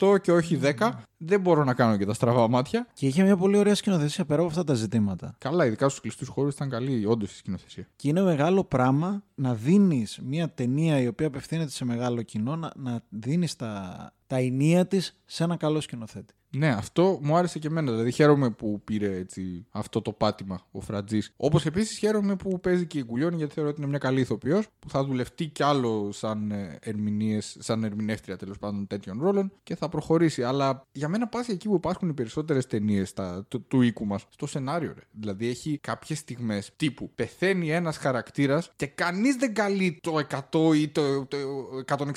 28 0.00 0.20
και 0.20 0.32
όχι 0.32 0.60
10, 0.62 0.90
δεν 1.16 1.40
μπορώ 1.40 1.64
να 1.66 1.74
κάνω 1.74 1.96
και 1.96 2.06
τα 2.06 2.14
στραβά 2.14 2.48
μάτια. 2.48 2.86
Και 2.92 3.06
είχε 3.06 3.22
μια 3.22 3.36
πολύ 3.36 3.56
ωραία 3.56 3.74
σκηνοθεσία 3.74 4.24
πέρα 4.24 4.40
από 4.40 4.50
αυτά 4.50 4.64
τα 4.64 4.74
ζητήματα. 4.74 5.34
Καλά, 5.38 5.66
ειδικά 5.66 5.88
στους 5.88 6.00
κλειστούς 6.00 6.28
χώρους 6.28 6.54
ήταν 6.54 6.68
καλή, 6.70 7.06
όντως 7.06 7.32
η 7.32 7.36
σκηνοθεσία. 7.36 7.88
Και 7.96 8.08
είναι 8.08 8.22
μεγάλο 8.22 8.64
πράγμα 8.64 9.22
να 9.34 9.54
δίνεις 9.54 10.18
μια 10.22 10.50
ταινία 10.50 11.00
η 11.00 11.06
οποία 11.06 11.26
απευθύνεται 11.26 11.70
σε 11.70 11.84
μεγάλο 11.84 12.22
κοινό, 12.22 12.56
να, 12.56 12.72
να 12.76 13.00
δίνεις 13.08 13.56
τα, 13.56 14.12
τα 14.26 14.36
ενία 14.36 14.86
της 14.86 15.20
σε 15.24 15.44
ένα 15.44 15.56
καλό 15.56 15.80
σκηνοθέτη. 15.80 16.34
Ναι, 16.56 16.68
αυτό 16.68 17.18
μου 17.22 17.36
άρεσε 17.36 17.58
και 17.58 17.66
εμένα. 17.66 17.90
Δηλαδή 17.90 18.10
χαίρομαι 18.10 18.50
που 18.50 18.80
πήρε 18.84 19.16
έτσι, 19.16 19.66
αυτό 19.70 20.02
το 20.02 20.12
πάτημα 20.12 20.60
ο 20.70 20.80
Φρατζή. 20.80 21.18
Όπως 21.36 21.66
επίσης 21.66 21.98
χαίρομαι 21.98 22.36
που 22.36 22.60
παίζει 22.60 22.86
και 22.86 22.98
η 22.98 23.04
Γκουλιόνι 23.06 23.36
γιατί 23.36 23.54
θεωρώ 23.54 23.70
ότι 23.70 23.80
είναι 23.80 23.88
μια 23.90 23.98
καλή 23.98 24.20
ηθοποιός 24.20 24.66
που 24.78 24.90
θα 24.90 25.04
δουλευτεί 25.04 25.46
κι 25.46 25.62
άλλο 25.62 26.12
σαν, 26.12 26.50
ε, 26.50 26.78
ερμηνείες, 26.80 27.56
σαν 27.58 27.84
ερμηνεύτρια 27.84 28.36
τέλος 28.36 28.58
πάντων 28.58 28.86
τέτοιων 28.86 29.20
ρόλων 29.22 29.52
και 29.62 29.76
θα 29.76 29.88
προχωρήσει. 29.88 30.42
Αλλά 30.42 30.82
για 30.92 31.08
μένα 31.08 31.28
πα 31.28 31.44
εκεί 31.48 31.68
που 31.68 31.74
υπάρχουν 31.74 32.08
οι 32.08 32.12
περισσότερες 32.12 32.66
ταινίες 32.66 33.12
του, 33.48 33.66
του 33.68 33.80
οίκου 33.80 34.06
μας, 34.06 34.26
στο 34.28 34.46
σενάριο. 34.46 34.92
Ρε. 34.94 35.02
Δηλαδή 35.10 35.48
έχει 35.48 35.78
κάποιες 35.78 36.18
στιγμές 36.18 36.72
τύπου 36.76 37.10
πεθαίνει 37.14 37.70
ένας 37.70 37.96
χαρακτήρας 37.96 38.72
και 38.76 38.86
κανείς 38.86 39.36
δεν 39.36 39.54
καλεί 39.54 39.98
το 40.02 40.18
100 40.18 40.74
ή 40.76 40.88
το, 40.88 41.26
το 41.26 41.36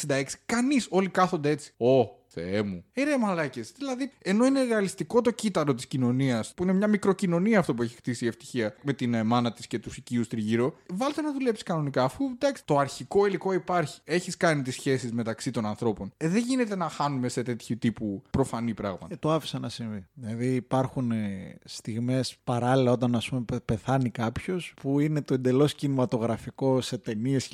166. 0.07 0.23
Κανείς. 0.45 0.87
Όλοι 0.89 1.09
κάθονται 1.09 1.49
έτσι. 1.49 1.73
Ω, 1.77 2.18
Θεέ 2.31 2.61
μου. 2.61 2.83
Ε, 2.93 3.03
ρε 3.03 3.17
μαλάκες. 3.17 3.71
Δηλαδή, 3.77 4.11
ενώ 4.21 4.45
είναι 4.45 4.63
ρεαλιστικό 4.63 5.21
το 5.21 5.31
κύτταρο 5.31 5.73
της 5.73 5.87
κοινωνίας, 5.87 6.53
που 6.55 6.63
είναι 6.63 6.73
μια 6.73 6.87
μικροκοινωνία 6.87 7.59
αυτό 7.59 7.73
που 7.73 7.81
έχει 7.81 7.95
χτίσει 7.95 8.25
η 8.25 8.27
ευτυχία 8.27 8.75
με 8.83 8.93
την 8.93 9.13
ε, 9.13 9.23
μάνα 9.23 9.53
της 9.53 9.67
και 9.67 9.79
τους 9.79 9.97
οικείους 9.97 10.27
τριγύρω, 10.27 10.75
βάλτε 10.93 11.21
να 11.21 11.33
δουλέψει 11.33 11.63
κανονικά. 11.63 12.03
Αφού 12.03 12.25
εντάξει, 12.33 12.65
το 12.65 12.77
αρχικό 12.77 13.25
υλικό 13.25 13.53
υπάρχει. 13.53 13.99
Έχεις 14.03 14.37
κάνει 14.37 14.61
τις 14.61 14.73
σχέσεις 14.73 15.11
μεταξύ 15.11 15.51
των 15.51 15.65
ανθρώπων. 15.65 16.11
Ε, 16.17 16.27
δεν 16.27 16.43
γίνεται 16.43 16.75
να 16.75 16.89
χάνουμε 16.89 17.29
σε 17.29 17.43
τέτοιου 17.43 17.77
τύπου 17.77 18.23
προφανή 18.29 18.73
πράγματα. 18.73 19.07
Ε, 19.09 19.15
το 19.17 19.31
άφησα 19.31 19.59
να 19.59 19.69
συμβεί. 19.69 20.05
Δηλαδή 20.13 20.55
υπάρχουν 20.55 21.11
ε, 21.11 21.57
στιγμές 21.65 22.37
παράλληλα 22.43 22.91
όταν 22.91 23.15
ας 23.15 23.29
πούμε 23.29 23.41
πε- 23.41 23.59
πεθάνει 23.59 24.09
κάποιος 24.09 24.73
που 24.81 24.99
είναι 24.99 25.21
το 25.21 25.33
εντελώς 25.33 25.73
κινηματογραφικό 25.73 26.81
σε 26.81 26.97
ταινίες 26.97 27.49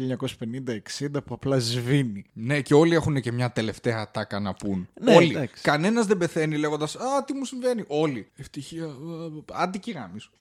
1950-60 1.00 1.08
που 1.26 1.34
απλά 1.34 1.60
σβήνει. 1.60 2.26
Ναι, 2.34 2.62
και 2.62 2.74
όλοι 2.74 2.94
έχουν 2.96 3.22
και 3.22 3.32
μια 3.32 3.52
τελευταία 3.52 3.98
ατάκα 4.00 4.40
να 4.40 4.54
πούν. 4.66 4.88
Ναι, 5.02 5.16
όλοι. 5.16 5.30
εντάξει. 5.30 5.64
Κανένας 5.64 6.06
δεν 6.06 6.18
πεθαίνει 6.18 6.58
λέγοντας 6.58 6.96
Α, 6.96 7.24
τι 7.26 7.34
μου 7.34 7.46
συμβαίνει. 7.46 7.84
Όλοι. 7.88 8.28
Ευτυχία. 8.36 8.88
Άντι 9.54 9.80
και 9.80 9.92
γάμισου. 9.92 10.32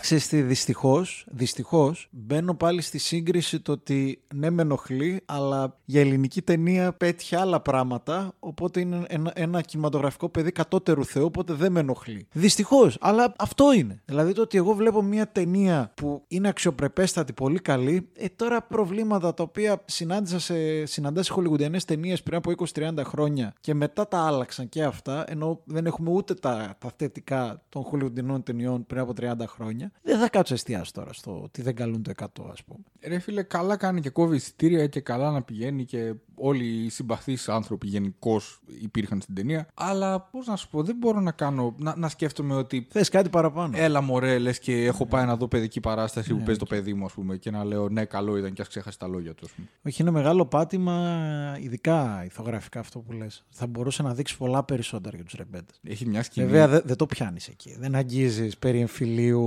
Ξέρεις 0.00 0.28
τι, 0.28 0.42
δυστυχώς, 0.42 1.26
δυστυχώς 1.30 2.08
μπαίνω 2.10 2.54
πάλι 2.54 2.82
στη 2.82 2.98
σύγκριση 2.98 3.60
το 3.60 3.72
ότι 3.72 4.22
ναι 4.34 4.50
με 4.50 4.62
ενοχλεί, 4.62 5.22
αλλά 5.24 5.78
για 5.84 6.00
ελληνική 6.00 6.42
ταινία 6.42 6.92
πέτυχε 6.92 7.36
άλλα 7.36 7.60
πράγματα, 7.60 8.32
οπότε 8.38 8.80
είναι 8.80 9.04
ένα, 9.08 9.32
ένα 9.34 9.60
κινηματογραφικό 9.60 10.28
παιδί 10.28 10.52
κατώτερου 10.52 11.04
θεού, 11.04 11.24
οπότε 11.24 11.52
δεν 11.52 11.72
με 11.72 11.80
ενοχλεί. 11.80 12.26
Δυστυχώς, 12.32 12.96
αλλά 13.00 13.34
αυτό 13.38 13.72
είναι. 13.72 14.02
Δηλαδή 14.04 14.32
το 14.32 14.42
ότι 14.42 14.56
εγώ 14.56 14.74
βλέπω 14.74 15.02
μια 15.02 15.28
ταινία 15.28 15.92
που 15.94 16.24
είναι 16.28 16.48
αξιοπρεπέστατη, 16.48 17.32
πολύ 17.32 17.58
καλή, 17.58 18.08
ε, 18.16 18.26
τώρα 18.36 18.62
προβλήματα 18.62 19.34
τα 19.34 19.42
οποία 19.42 19.82
συνάντησα 19.84 20.38
σε, 20.38 20.86
συναντάς 20.86 21.26
σε 21.26 21.32
χολιγουντιανές 21.32 21.84
ταινίες 21.84 22.22
πριν 22.22 22.36
από 22.36 22.52
20-30 22.74 22.81
χρόνια 23.04 23.54
και 23.60 23.74
μετά 23.74 24.08
τα 24.08 24.26
άλλαξαν 24.26 24.68
και 24.68 24.82
αυτά, 24.82 25.24
ενώ 25.28 25.60
δεν 25.64 25.86
έχουμε 25.86 26.10
ούτε 26.10 26.34
τα, 26.34 26.76
τα 26.78 26.92
θετικά 26.96 27.62
των 27.68 27.82
χολιγουντιανών 27.82 28.42
ταινιών 28.42 28.86
πριν 28.86 29.00
από 29.00 29.12
30 29.20 29.32
χρόνια, 29.46 29.92
δεν 30.02 30.18
θα 30.18 30.28
κάτσω 30.28 30.54
εστιάσει 30.54 30.92
τώρα 30.92 31.12
στο 31.12 31.40
ότι 31.42 31.62
δεν 31.62 31.74
καλούν 31.74 32.02
το 32.02 32.12
100 32.16 32.24
ας 32.52 32.64
πούμε. 32.64 32.84
Ρε 33.06 33.18
φίλε, 33.18 33.42
καλά 33.42 33.76
κάνει 33.76 34.00
και 34.00 34.10
κόβει 34.10 34.36
εισιτήρια 34.36 34.86
και 34.86 35.00
καλά 35.00 35.30
να 35.30 35.42
πηγαίνει 35.42 35.84
και 35.84 36.14
όλοι 36.34 36.64
οι 36.64 36.88
συμπαθείς 36.88 37.48
άνθρωποι 37.48 37.86
γενικώς 37.86 38.60
υπήρχαν 38.80 39.20
στην 39.20 39.34
ταινία. 39.34 39.66
Αλλά 39.74 40.20
πώς 40.20 40.46
να 40.46 40.56
σου 40.56 40.68
πω, 40.68 40.82
δεν 40.82 40.96
μπορώ 40.96 41.20
να 41.20 41.30
κάνω. 41.30 41.74
να, 41.78 41.96
να 41.96 42.08
σκέφτομαι 42.08 42.54
ότι. 42.54 42.86
Θες 42.90 43.08
κάτι 43.08 43.28
παραπάνω. 43.28 43.72
Έλα 43.76 44.00
μωρέ, 44.00 44.38
λες 44.38 44.58
και 44.58 44.84
έχω 44.84 45.06
πάει 45.06 45.26
να 45.26 45.36
δω 45.36 45.48
παιδική 45.48 45.80
παράσταση 45.80 46.32
Ναι, 46.32 46.38
που 46.38 46.44
παίζει 46.44 46.60
το 46.60 46.66
παιδί 46.66 46.94
μου, 46.94 47.04
ας 47.04 47.12
πούμε, 47.12 47.36
και 47.36 47.50
να 47.50 47.64
λέω 47.64 47.88
ναι, 47.88 48.04
καλό 48.04 48.36
ήταν 48.36 48.52
και 48.52 48.62
ας 48.62 48.68
ξέχασε 48.68 48.98
τα 48.98 49.06
λόγια 49.08 49.34
του, 49.34 49.44
ας 49.44 49.52
πούμε. 49.52 49.68
Όχι, 49.86 50.02
είναι 50.02 50.10
μεγάλο 50.10 50.46
πάτημα, 50.46 51.56
ειδικά 51.60 52.24
ηθογραφικά 52.24 52.71
αυτό 52.78 52.98
που 52.98 53.12
λες. 53.12 53.44
Θα 53.50 53.66
μπορούσε 53.66 54.02
να 54.02 54.14
δείξει 54.14 54.36
πολλά 54.36 54.64
περισσότερα 54.64 55.16
για 55.16 55.24
τους 55.24 55.34
ρεμπέτες. 55.34 55.80
Έχει 55.86 56.06
μια 56.06 56.22
σκηνή. 56.22 56.46
Βέβαια 56.46 56.68
δεν 56.68 56.82
δεν 56.84 56.96
το 56.96 57.06
πιάνεις 57.06 57.48
εκεί. 57.48 57.76
Δεν 57.78 57.94
αγγίζεις 57.94 58.58
περί 58.58 58.80
εμφυλίου, 58.80 59.42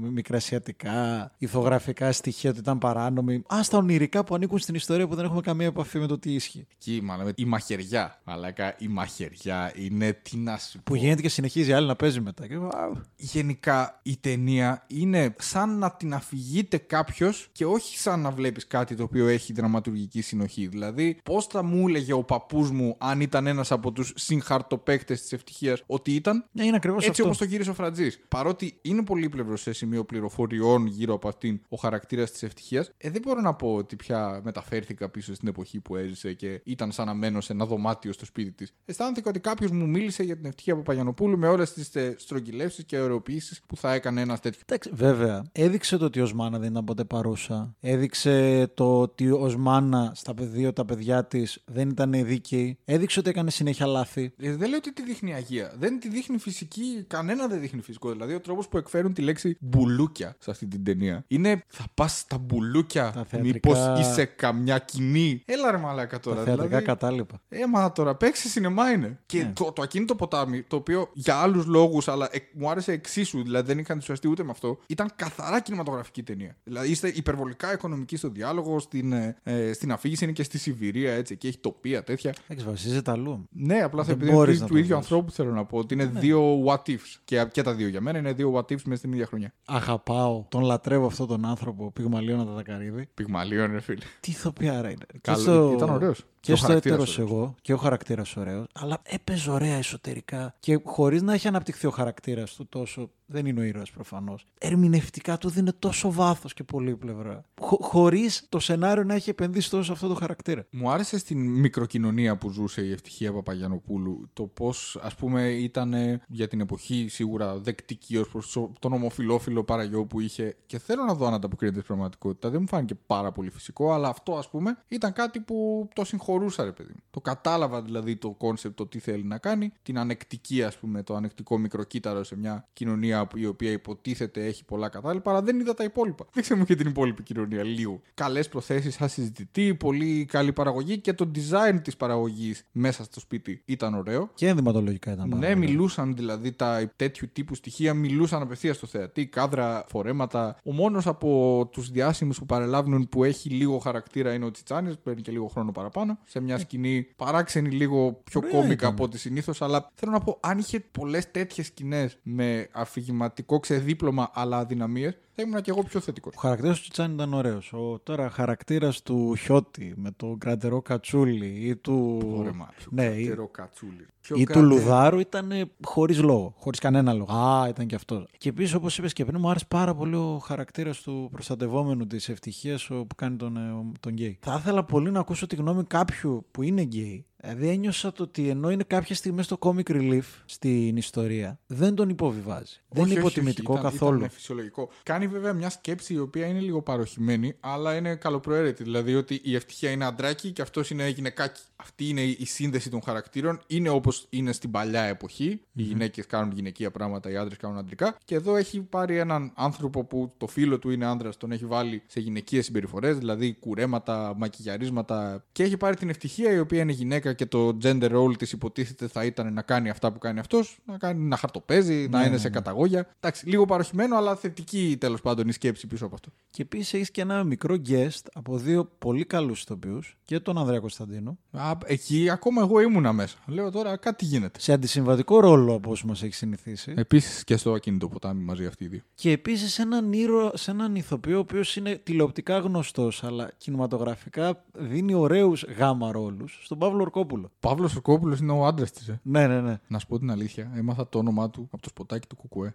μη- 0.00 0.10
μικρασιατικά, 0.10 1.30
ηθογραφικά 1.38 2.12
στοιχεία 2.12 2.50
ότι 2.50 2.58
ήταν 2.58 2.78
παράνομοι. 2.78 3.42
Α, 3.54 3.62
στα 3.62 3.78
ονειρικά 3.78 4.24
που 4.24 4.34
ανήκουν 4.34 4.58
στην 4.58 4.74
ιστορία 4.74 5.08
που 5.08 5.14
δεν 5.14 5.24
έχουμε 5.24 5.40
καμία 5.40 5.66
επαφή 5.66 5.98
με 5.98 6.06
το 6.06 6.18
τι 6.18 6.32
ίσχυε. 6.34 6.66
Εκεί, 6.74 7.00
μάλλον, 7.02 7.32
η 7.34 7.44
μαχαιριά. 7.44 8.20
Μαλάκα, 8.24 8.74
η 8.78 8.88
μαχαιριά 8.88 9.72
είναι 9.76 10.12
τι 10.22 10.36
να 10.36 10.56
σου 10.58 10.76
Που 10.78 10.82
πω. 10.82 10.94
γίνεται 10.94 11.22
και 11.22 11.28
συνεχίζει 11.28 11.72
άλλη 11.72 11.86
να 11.86 11.96
παίζει 11.96 12.20
μετά. 12.20 12.46
Και, 12.46 12.54
α, 12.54 12.90
Γενικά 13.16 14.00
η 14.02 14.16
ταινία 14.20 14.84
είναι 14.86 15.34
σαν 15.38 15.78
να 15.78 15.90
την 15.92 16.14
αφηγείται 16.14 16.76
κάποιος 16.78 17.48
και 17.52 17.64
όχι 17.64 17.98
σαν 17.98 18.20
να 18.20 18.30
βλέπεις 18.30 18.66
κάτι 18.66 18.94
το 18.94 19.02
οποίο 19.02 19.26
έχει 19.26 19.52
δραματουργική 19.52 20.20
συνοχή. 20.22 20.66
Δηλαδή, 20.66 21.16
πώς 21.22 21.46
θα 21.46 21.62
μου 21.62 21.88
έλεγε 21.88 22.12
ο 22.12 22.22
παππούς 22.22 22.61
μου, 22.70 22.96
αν 22.98 23.20
ήταν 23.20 23.46
ένας 23.46 23.72
από 23.72 23.92
τους 23.92 24.12
συγχαρτοπαίκτες 24.16 25.20
της 25.20 25.32
ευτυχίας, 25.32 25.82
ότι 25.86 26.14
ήταν. 26.14 26.44
Ναι, 26.52 26.64
είναι 26.64 26.76
ακριβώς 26.76 26.98
Έτσι 26.98 27.10
αυτό. 27.10 27.24
όπως 27.24 27.38
το 27.38 27.44
γύρισε 27.44 27.70
ο 27.70 27.74
Φρατζή. 27.74 28.08
Παρότι 28.28 28.78
είναι 28.82 29.04
πολύπλευρος 29.04 29.60
σε 29.60 29.72
σημείο 29.72 30.04
πληροφοριών 30.04 30.86
γύρω 30.86 31.14
από 31.14 31.28
αυτήν 31.28 31.60
ο 31.68 31.76
χαρακτήρας 31.76 32.30
της 32.30 32.42
ευτυχίας, 32.42 32.90
ε, 32.96 33.10
δεν 33.10 33.22
μπορώ 33.24 33.40
να 33.40 33.54
πω 33.54 33.74
ότι 33.74 33.96
πια 33.96 34.40
μεταφέρθηκα 34.44 35.08
πίσω 35.08 35.34
στην 35.34 35.48
εποχή 35.48 35.80
που 35.80 35.96
έζησε 35.96 36.32
και 36.32 36.60
ήταν 36.64 36.92
σαν 36.92 37.06
να 37.06 37.14
μένω 37.14 37.40
σε 37.40 37.52
ένα 37.52 37.66
δωμάτιο 37.66 38.12
στο 38.12 38.24
σπίτι 38.24 38.52
της. 38.52 38.74
Αισθάνθηκα 38.84 39.30
ότι 39.30 39.40
κάποιος 39.40 39.70
μου 39.70 39.88
μίλησε 39.88 40.22
για 40.22 40.36
την 40.36 40.44
ευτυχία 40.44 40.76
Παπαγιανοπούλου 40.76 41.38
με 41.38 41.48
όλες 41.48 41.72
τις 41.72 41.90
στρογγυλεύσεις 42.16 42.84
και 42.84 42.98
ωρεοποιήσεις 42.98 43.60
που 43.66 43.76
θα 43.76 43.92
έκανε 43.92 44.20
ένας 44.20 44.40
τέτοιος. 44.40 44.62
Εντάξει, 44.62 44.90
βέβαια. 44.92 45.44
Έδειξε 45.52 45.96
το 45.96 46.04
ότι 46.04 46.20
ο 46.20 46.26
Σμάνα 46.26 46.58
δεν 46.58 46.70
ήταν 46.70 46.84
ποτέ 46.84 47.04
παρούσα. 47.04 47.74
Έδειξε 47.80 48.66
το 48.74 49.00
ότι 49.00 49.30
ο 49.30 49.48
Σμάνα 49.48 50.12
στα 50.14 50.34
δύο 50.36 50.72
τα 50.72 50.84
παιδιά 50.84 51.24
της 51.24 51.62
δεν 51.64 51.88
ήταν 51.88 52.14
δίκαιη. 52.56 52.78
Έδειξε 52.84 53.18
ότι 53.18 53.30
έκανε 53.30 53.50
συνέχεια 53.50 53.86
λάθη. 53.86 54.32
Ε, 54.38 54.56
δεν 54.56 54.68
λέω 54.68 54.78
ότι 54.78 54.92
τη 54.92 55.02
δείχνει 55.02 55.34
αγία. 55.34 55.72
Δεν 55.78 56.00
τη 56.00 56.08
δείχνει 56.08 56.38
φυσική. 56.38 57.04
Κανένα 57.06 57.46
δεν 57.46 57.60
δείχνει 57.60 57.80
φυσικό. 57.80 58.10
Δηλαδή, 58.10 58.34
ο 58.34 58.40
τρόπος 58.40 58.68
που 58.68 58.76
εκφέρουν 58.78 59.12
τη 59.12 59.22
λέξη 59.22 59.56
μπουλούκια 59.60 60.36
σε 60.38 60.50
αυτή 60.50 60.66
την 60.66 60.84
ταινία 60.84 61.24
είναι 61.28 61.62
θα 61.68 61.84
πας 61.94 62.18
στα 62.18 62.38
μπουλούκια. 62.38 63.10
Τα 63.14 63.24
θεατρικά- 63.24 63.68
Μήπως 63.70 64.00
είσαι 64.00 64.24
καμιά 64.24 64.78
κοινή. 64.78 65.42
Έλα 65.44 65.70
ρε 65.70 65.76
μαλάκα 65.76 66.20
τώρα. 66.20 66.36
Τα 66.36 66.42
θεατρικά 66.44 66.66
δηλαδή, 66.68 66.84
κατάλοιπα. 66.86 67.40
Ε, 67.48 67.66
μα 67.66 67.92
τώρα 67.92 68.14
παίξει 68.14 68.48
σινεμά 68.48 68.90
είναι. 68.92 69.18
Και 69.26 69.42
Ναι. 69.42 69.52
το, 69.54 69.72
το 69.72 69.82
ακίνητο 69.82 70.14
ποτάμι, 70.14 70.62
το 70.62 70.76
οποίο 70.76 71.10
για 71.12 71.36
άλλους 71.36 71.66
λόγους, 71.66 72.08
αλλά 72.08 72.28
εκ- 72.32 72.50
μου 72.54 72.70
άρεσε 72.70 72.92
εξίσου, 72.92 73.42
δηλαδή 73.42 73.66
δεν 73.66 73.78
είχα 73.78 73.92
ενθουσιαστεί 73.92 74.28
ούτε 74.28 74.42
με 74.44 74.50
αυτό, 74.50 74.78
ήταν 74.86 75.10
καθαρά 75.16 75.60
κινηματογραφική 75.60 76.22
ταινία. 76.22 76.56
Δηλαδή 76.64 76.90
είστε 76.90 77.08
υπερβολικά 77.14 77.72
οικονομικοί 77.72 78.16
στο 78.16 78.28
διάλογο, 78.28 78.78
στην, 78.78 79.12
ε, 79.12 79.36
ε, 79.42 79.72
στην 79.72 79.92
αφήγηση 79.92 80.24
είναι 80.24 80.32
και 80.32 80.42
στη 80.42 80.58
Σιβηρία 80.58 81.12
έτσι, 81.12 81.36
και 81.36 81.48
έχει 81.48 81.58
τοπία 81.58 82.04
τέτοια. 82.04 82.34
Εντάξει, 82.48 82.70
βασίζεται 82.70 83.10
αλλού. 83.10 83.48
Ναι, 83.50 83.82
απλά 83.82 84.02
θα 84.02 84.06
Δεν 84.08 84.16
επειδή 84.16 84.32
μπορείς 84.32 84.52
είναι 84.54 84.60
να 84.62 84.66
του 84.66 84.72
το 84.72 84.78
ίδιου 84.78 84.94
βρεις. 84.94 85.04
ανθρώπου 85.10 85.30
θέλω 85.30 85.50
να 85.52 85.64
πω 85.64 85.78
ότι 85.78 85.94
είναι 85.94 86.04
δύο 86.04 86.64
what 86.66 86.88
ifs. 86.90 87.16
Και, 87.24 87.46
και 87.52 87.62
τα 87.62 87.74
δύο 87.74 87.88
για 87.88 88.00
μένα 88.00 88.18
είναι 88.18 88.32
δύο 88.32 88.52
what 88.54 88.72
ifs 88.72 88.82
μέσα 88.82 88.96
στην 88.96 89.12
ίδια 89.12 89.26
χρονιά. 89.26 89.52
Αγαπάω, 89.66 90.44
τον 90.48 90.62
λατρεύω 90.62 91.06
αυτόν 91.06 91.26
τον 91.26 91.44
άνθρωπο, 91.44 91.90
Πυγμαλίωνα 91.90 92.44
τα 92.44 92.52
Δακαρίδη. 92.52 93.08
Πυγμαλίων, 93.14 93.72
ρε 93.72 93.80
φίλε. 93.80 94.02
Τι 94.20 94.30
ηθοποιάρα 94.30 94.90
είναι. 94.90 95.04
Καλό- 95.20 95.72
ήταν 95.72 95.90
ωραίος. 95.90 96.24
Και 96.42 96.48
Και 96.48 96.52
ο 96.52 96.56
στο 96.56 96.66
χαρακτήρας 96.66 96.98
έτερο 97.08 97.22
ωραίος. 97.22 97.30
εγώ 97.40 97.54
και 97.60 97.72
ο 97.72 97.76
χαρακτήρας 97.76 98.36
ωραίος, 98.36 98.66
αλλά 98.72 99.00
έπαιζε 99.02 99.50
ωραία 99.50 99.76
εσωτερικά. 99.76 100.54
Και 100.60 100.80
χωρίς 100.84 101.22
να 101.22 101.32
έχει 101.32 101.48
αναπτυχθεί 101.48 101.86
ο 101.86 101.90
χαρακτήρας 101.90 102.54
του 102.54 102.66
τόσο. 102.68 103.10
Δεν 103.26 103.46
είναι 103.46 103.60
ο 103.60 103.62
ήρωας 103.62 103.90
προφανώς. 103.90 104.46
Ερμηνευτικά 104.58 105.38
του 105.38 105.48
δίνει 105.48 105.72
τόσο 105.78 106.12
βάθος 106.12 106.54
και 106.54 106.64
πολύπλευρα. 106.64 107.44
Χω, 107.60 107.78
Χωρίς 107.80 108.46
το 108.48 108.58
σενάριο 108.58 109.04
να 109.04 109.14
έχει 109.14 109.30
επενδύσει 109.30 109.70
τόσο 109.70 109.82
σε 109.82 109.92
αυτό 109.92 110.08
το 110.08 110.14
χαρακτήρα. 110.14 110.66
Μου 110.70 110.90
άρεσε 110.90 111.18
στην 111.18 111.38
μικροκοινωνία 111.50 112.36
που 112.36 112.50
ζούσε 112.50 112.82
η 112.82 112.92
Ευτυχία 112.92 113.32
Παπαγιαννοπούλου 113.32 114.28
το 114.32 114.42
πώς, 114.42 114.98
ας 115.02 115.14
πούμε, 115.14 115.48
ήταν 115.48 115.94
για 116.28 116.48
την 116.48 116.60
εποχή 116.60 117.06
σίγουρα 117.08 117.58
δεκτική 117.58 118.16
ως 118.16 118.28
προς 118.28 118.58
τον 118.78 118.92
ομοφυλόφιλο 118.92 119.64
παραγιό 119.64 120.04
που 120.04 120.20
είχε. 120.20 120.56
Και 120.66 120.78
θέλω 120.78 121.04
να 121.04 121.14
δω 121.14 121.26
αν 121.26 121.34
ανταποκρίνεται 121.34 121.78
στην 121.80 121.88
πραγματικότητα. 121.94 122.50
Δεν 122.50 122.60
μου 122.60 122.68
φάνηκε 122.68 122.94
πάρα 122.94 123.32
πολύ 123.32 123.50
φυσικό, 123.50 123.92
αλλά 123.92 124.08
αυτό, 124.08 124.34
ας 124.34 124.48
πούμε, 124.48 124.78
ήταν 124.88 125.12
κάτι 125.12 125.40
που 125.40 125.88
το 125.94 126.04
συγχωρούσα, 126.32 126.64
ρε 126.64 126.72
παιδί 126.72 126.90
μου. 126.94 127.02
Το 127.10 127.20
κατάλαβα 127.20 127.82
δηλαδή 127.82 128.16
το 128.16 128.30
concept, 128.30 128.76
το 128.76 128.86
τι 128.86 128.98
θέλει 128.98 129.24
να 129.24 129.38
κάνει. 129.38 129.72
Την 129.82 129.98
ανεκτική, 129.98 130.62
ας 130.62 130.76
πούμε, 130.78 131.02
το 131.02 131.14
ανεκτικό 131.14 131.58
μικροκύτταρο 131.58 132.24
σε 132.24 132.36
μια 132.36 132.68
κοινωνία 132.72 133.26
που- 133.26 133.38
η 133.38 133.46
οποία 133.46 133.70
υποτίθεται 133.70 134.44
έχει 134.46 134.64
πολλά 134.64 134.88
κατάλοιπα, 134.88 135.30
αλλά 135.30 135.42
δεν 135.42 135.60
είδα 135.60 135.74
τα 135.74 135.84
υπόλοιπα. 135.84 136.24
Δείξε 136.34 136.54
μου 136.54 136.64
και 136.64 136.74
την 136.74 136.86
υπόλοιπη 136.88 137.22
κοινωνία 137.22 137.62
λίγο. 137.64 138.00
Καλές 138.14 138.48
προθέσεις, 138.48 139.00
ασυζητητί, 139.00 139.74
πολύ 139.74 140.24
καλή 140.24 140.52
παραγωγή 140.52 140.98
και 140.98 141.12
το 141.12 141.30
design 141.34 141.78
της 141.82 141.96
παραγωγής 141.96 142.64
μέσα 142.72 143.04
στο 143.04 143.20
σπίτι 143.20 143.62
ήταν 143.64 143.94
ωραίο. 143.94 144.30
Και 144.34 144.48
ενδυματολογικά 144.48 145.12
ήταν 145.12 145.28
πάρα 145.28 145.40
Ναι, 145.40 145.46
ωραία. 145.46 145.58
μιλούσαν 145.58 146.14
δηλαδή 146.16 146.52
τα 146.52 146.90
τέτοιου 146.96 147.28
τύπου 147.32 147.54
στοιχεία, 147.54 147.94
μιλούσαν 147.94 148.42
απευθείας 148.42 148.76
στο 148.76 148.86
θεατή, 148.86 149.26
κάδρα, 149.26 149.84
φορέματα. 149.88 150.56
Ο 150.64 150.72
μόνος 150.72 151.06
από 151.06 151.68
τους 151.72 151.90
διάσημους 151.90 152.38
που 152.38 152.46
παρελάβουν 152.46 153.08
που 153.08 153.24
έχει 153.24 153.48
λίγο 153.50 153.78
χαρακτήρα 153.78 154.32
είναι 154.34 154.44
ο 154.44 154.50
Τσιτσάνης, 154.50 154.98
παίρνει 154.98 155.20
και 155.20 155.30
λίγο 155.32 155.46
χρόνο 155.46 155.72
παραπάνω. 155.72 156.18
Σε 156.24 156.40
μια 156.40 156.58
σκηνή 156.58 157.06
παράξενη, 157.16 157.70
λίγο 157.70 158.20
πιο 158.24 158.40
Ε. 158.44 158.46
Ωραία 158.46 158.60
κόμικα 158.60 158.74
ήταν. 158.74 158.90
από 158.90 159.04
ό,τι 159.04 159.18
συνήθως. 159.18 159.62
Αλλά 159.62 159.90
θέλω 159.94 160.12
να 160.12 160.20
πω, 160.20 160.38
αν 160.40 160.58
είχε 160.58 160.80
πολλές 160.80 161.30
τέτοιες 161.30 161.66
σκηνές 161.66 162.18
με 162.22 162.68
αφηγηματικό 162.72 163.60
ξεδίπλωμα 163.60 164.30
αλλά 164.34 164.58
αδυναμίες, 164.58 165.18
θα 165.34 165.42
ήμουν 165.42 165.62
και 165.62 165.70
εγώ 165.70 165.82
πιο 165.82 166.00
θετικός. 166.00 166.34
Ο 166.36 166.38
χαρακτήρας 166.40 166.80
του 166.80 166.88
Τσάν 166.90 167.12
ήταν 167.12 167.34
ωραίος. 167.34 167.74
Τώρα 168.02 168.30
χαρακτήρας 168.30 169.02
του 169.02 169.34
Χιώτη 169.34 169.92
με 169.96 170.10
τον 170.10 170.38
Κρατερό 170.38 170.82
Κατσούλη 170.82 171.46
ή 171.46 171.76
του. 171.76 172.20
Ωραία, 172.36 172.52
μα, 172.52 172.68
πιο 172.76 172.86
ναι, 172.90 173.04
ή, 173.04 173.24
Κρατερό 173.24 173.46
Κατσούλη. 173.48 174.06
Πιο 174.20 174.36
ή 174.36 174.38
του 174.38 174.52
κρατερό. 174.52 174.66
Λουδάρου 174.68 175.18
ήταν 175.18 175.70
χωρίς 175.84 176.20
λόγο. 176.22 176.54
Χωρίς 176.58 176.78
κανένα 176.78 177.12
λόγο. 177.12 177.32
Α, 177.32 177.68
ήταν 177.68 177.86
και 177.86 177.94
αυτός. 177.94 178.24
Και 178.38 178.48
επίσης, 178.48 178.74
όπως 178.74 178.98
είπες 178.98 179.12
και 179.12 179.24
πριν, 179.24 179.40
μου 179.40 179.48
άρεσε 179.50 179.64
πάρα 179.68 179.94
πολύ 179.94 180.14
ο 180.16 180.38
χαρακτήρας 180.44 181.00
του 181.00 181.28
προστατευόμενου 181.32 182.06
της 182.06 182.28
ευτυχίας 182.28 182.86
που 182.86 183.06
κάνει 183.16 183.36
τον, 183.36 183.56
ε, 183.56 183.70
ο- 183.70 183.92
τον 184.00 184.12
γκέι. 184.12 184.38
Θα 184.40 184.56
ήθελα 184.58 184.84
πολύ 184.84 185.10
να 185.10 185.20
ακούσω 185.20 185.46
τη 185.46 185.56
γνώμη 185.56 185.84
κάποιου 185.84 186.46
που 186.50 186.62
είναι 186.62 186.82
γκέι. 186.82 187.26
Δηλαδή 187.44 187.68
ένιωσα 187.68 188.12
το 188.12 188.22
ότι 188.22 188.48
ενώ 188.48 188.70
είναι 188.70 188.82
κάποια 188.86 189.14
στιγμή 189.14 189.42
στο 189.42 189.58
comic 189.60 189.90
relief 189.90 190.22
στην 190.44 190.96
ιστορία, 190.96 191.58
δεν 191.66 191.94
τον 191.94 192.08
υποβιβάζει. 192.08 192.76
δεν 192.88 193.02
Όχι, 193.02 193.10
είναι 193.10 193.20
όχι, 193.20 193.28
όχι, 193.28 193.38
υποτιμητικό 193.38 193.72
ήταν- 193.72 193.84
καθόλου. 193.84 194.16
Ήταν 194.18 194.30
φυσιολογικό. 194.30 194.88
Κάνει 195.02 195.26
βέβαια 195.26 195.52
μια 195.52 195.70
σκέψη 195.70 196.14
η 196.14 196.18
οποία 196.18 196.46
είναι 196.46 196.60
λίγο 196.60 196.82
παρωχημένη, 196.82 197.54
αλλά 197.60 197.96
είναι 197.96 198.14
καλοπροαίρετη. 198.14 198.82
Δηλαδή 198.82 199.14
ότι 199.14 199.40
η 199.44 199.54
ευτυχία 199.54 199.90
είναι 199.90 200.04
αντράκι 200.04 200.50
και 200.50 200.62
αυτός 200.62 200.90
είναι 200.90 201.08
γυναικάκι. 201.08 201.60
Αυτή 201.76 202.08
είναι 202.08 202.20
η 202.22 202.44
σύνδεση 202.44 202.90
των 202.90 203.02
χαρακτήρων. 203.02 203.60
Είναι 203.66 203.88
όπως 203.88 204.26
είναι 204.30 204.52
στην 204.52 204.70
παλιά 204.70 205.02
εποχή. 205.02 205.60
Οι 205.72 205.82
γυναίκες 205.82 206.26
κάνουν 206.26 206.52
γυναικεία 206.54 206.90
πράγματα, 206.90 207.30
οι 207.30 207.36
άντρες 207.36 207.56
κάνουν 207.58 207.78
αντρικά. 207.78 208.16
Και 208.24 208.34
εδώ 208.34 208.56
έχει 208.56 208.80
πάρει 208.80 209.16
έναν 209.18 209.52
άνθρωπο 209.54 210.04
που 210.04 210.32
το 210.36 210.46
φίλο 210.46 210.78
του 210.78 210.90
είναι 210.90 211.06
άντρας, 211.06 211.36
τον 211.36 211.52
έχει 211.52 211.66
βάλει 211.66 212.02
σε 212.06 212.20
γυναικείες 212.20 212.64
συμπεριφορές, 212.64 213.18
δηλαδή 213.18 213.54
κουρέματα, 213.60 214.34
μακιγιαρίσματα. 214.36 215.44
Και 215.52 215.62
έχει 215.62 215.76
πάρει 215.76 215.96
την 215.96 216.08
ευτυχία 216.08 216.52
η 216.52 216.58
οποία 216.58 216.80
είναι 216.80 216.92
γυναίκα 216.92 217.31
και 217.32 217.46
το 217.46 217.76
gender 217.82 218.10
role 218.10 218.36
της 218.38 218.52
υποτίθεται 218.52 219.06
θα 219.06 219.24
ήταν 219.24 219.52
να 219.52 219.62
κάνει 219.62 219.90
αυτά 219.90 220.12
που 220.12 220.18
κάνει 220.18 220.38
αυτός, 220.38 220.78
να, 220.84 220.98
κάνει, 220.98 221.24
να 221.24 221.36
χαρτοπέζει, 221.36 222.08
να 222.10 222.24
είναι 222.24 222.38
σε 222.38 222.48
καταγόγια. 222.50 223.08
Εντάξει, 223.20 223.48
λίγο 223.48 223.64
παροχημένο, 223.64 224.16
αλλά 224.16 224.36
θετική 224.36 224.96
τέλος 225.00 225.20
πάντων 225.20 225.48
η 225.48 225.52
σκέψη 225.52 225.86
πίσω 225.86 226.04
από 226.04 226.14
αυτό. 226.14 226.30
Και 226.50 226.62
επίσης 226.62 226.94
έχεις 226.94 227.10
και 227.10 227.20
ένα 227.20 227.44
μικρό 227.44 227.76
guest 227.88 228.26
από 228.32 228.56
δύο 228.58 228.90
πολύ 228.98 229.24
καλούς 229.24 229.62
ηθοποιούς 229.62 230.16
και 230.24 230.40
τον 230.40 230.58
Ανδρέα 230.58 230.80
Κωνσταντίνο. 230.80 231.38
Α, 231.50 231.72
εκεί 231.84 232.30
ακόμα 232.30 232.62
εγώ 232.62 232.80
ήμουνα 232.80 233.12
μέσα. 233.12 233.36
Λέω 233.46 233.70
τώρα 233.70 233.96
κάτι 233.96 234.24
γίνεται. 234.24 234.60
Σε 234.60 234.72
αντισυμβατικό 234.72 235.40
ρόλο 235.40 235.74
από 235.74 235.90
όσο 235.90 236.06
μας 236.06 236.22
έχει 236.22 236.34
συνηθίσει. 236.34 236.94
Επίσης 236.96 237.44
και 237.44 237.56
στο 237.56 237.72
ακίνητο 237.72 238.08
ποτάμι 238.08 238.42
μαζί 238.42 238.66
αυτοί 238.66 238.84
οι 238.84 238.88
δύο. 238.88 239.00
Και 239.14 239.30
επίσης 239.30 239.72
σε 239.72 239.82
έναν 239.82 240.12
ήρωα, 240.12 240.50
σε 240.54 240.70
έναν 240.70 240.94
ηθοποιό 240.94 241.36
ο 241.36 241.40
οποίος 241.40 241.76
είναι 241.76 241.94
τηλεοπτικά 242.02 242.58
γνωστός, 242.58 243.24
αλλά 243.24 243.50
κινηματογραφικά 243.56 244.64
δίνει 244.72 245.14
ωραίους 245.14 245.64
γάμα 245.78 246.12
ρόλους, 246.12 246.58
στον 246.62 246.78
Παύλο 246.78 247.02
Ορκόπουλο. 247.22 247.50
Παύλος 247.60 247.94
Ορκόπουλο 247.94 248.36
είναι 248.40 248.52
ο 248.52 248.66
άντρας 248.66 248.90
της. 248.90 249.08
Ε. 249.08 249.20
Ναι, 249.22 249.46
ναι, 249.46 249.60
ναι. 249.60 249.80
Να 249.86 249.98
σου 249.98 250.06
πω 250.06 250.18
την 250.18 250.30
αλήθεια, 250.30 250.72
έμαθα 250.74 251.08
το 251.08 251.18
όνομά 251.18 251.50
του 251.50 251.68
από 251.72 251.82
το 251.82 251.88
σποτάκι 251.88 252.26
του 252.26 252.36
Κουκουέ. 252.36 252.74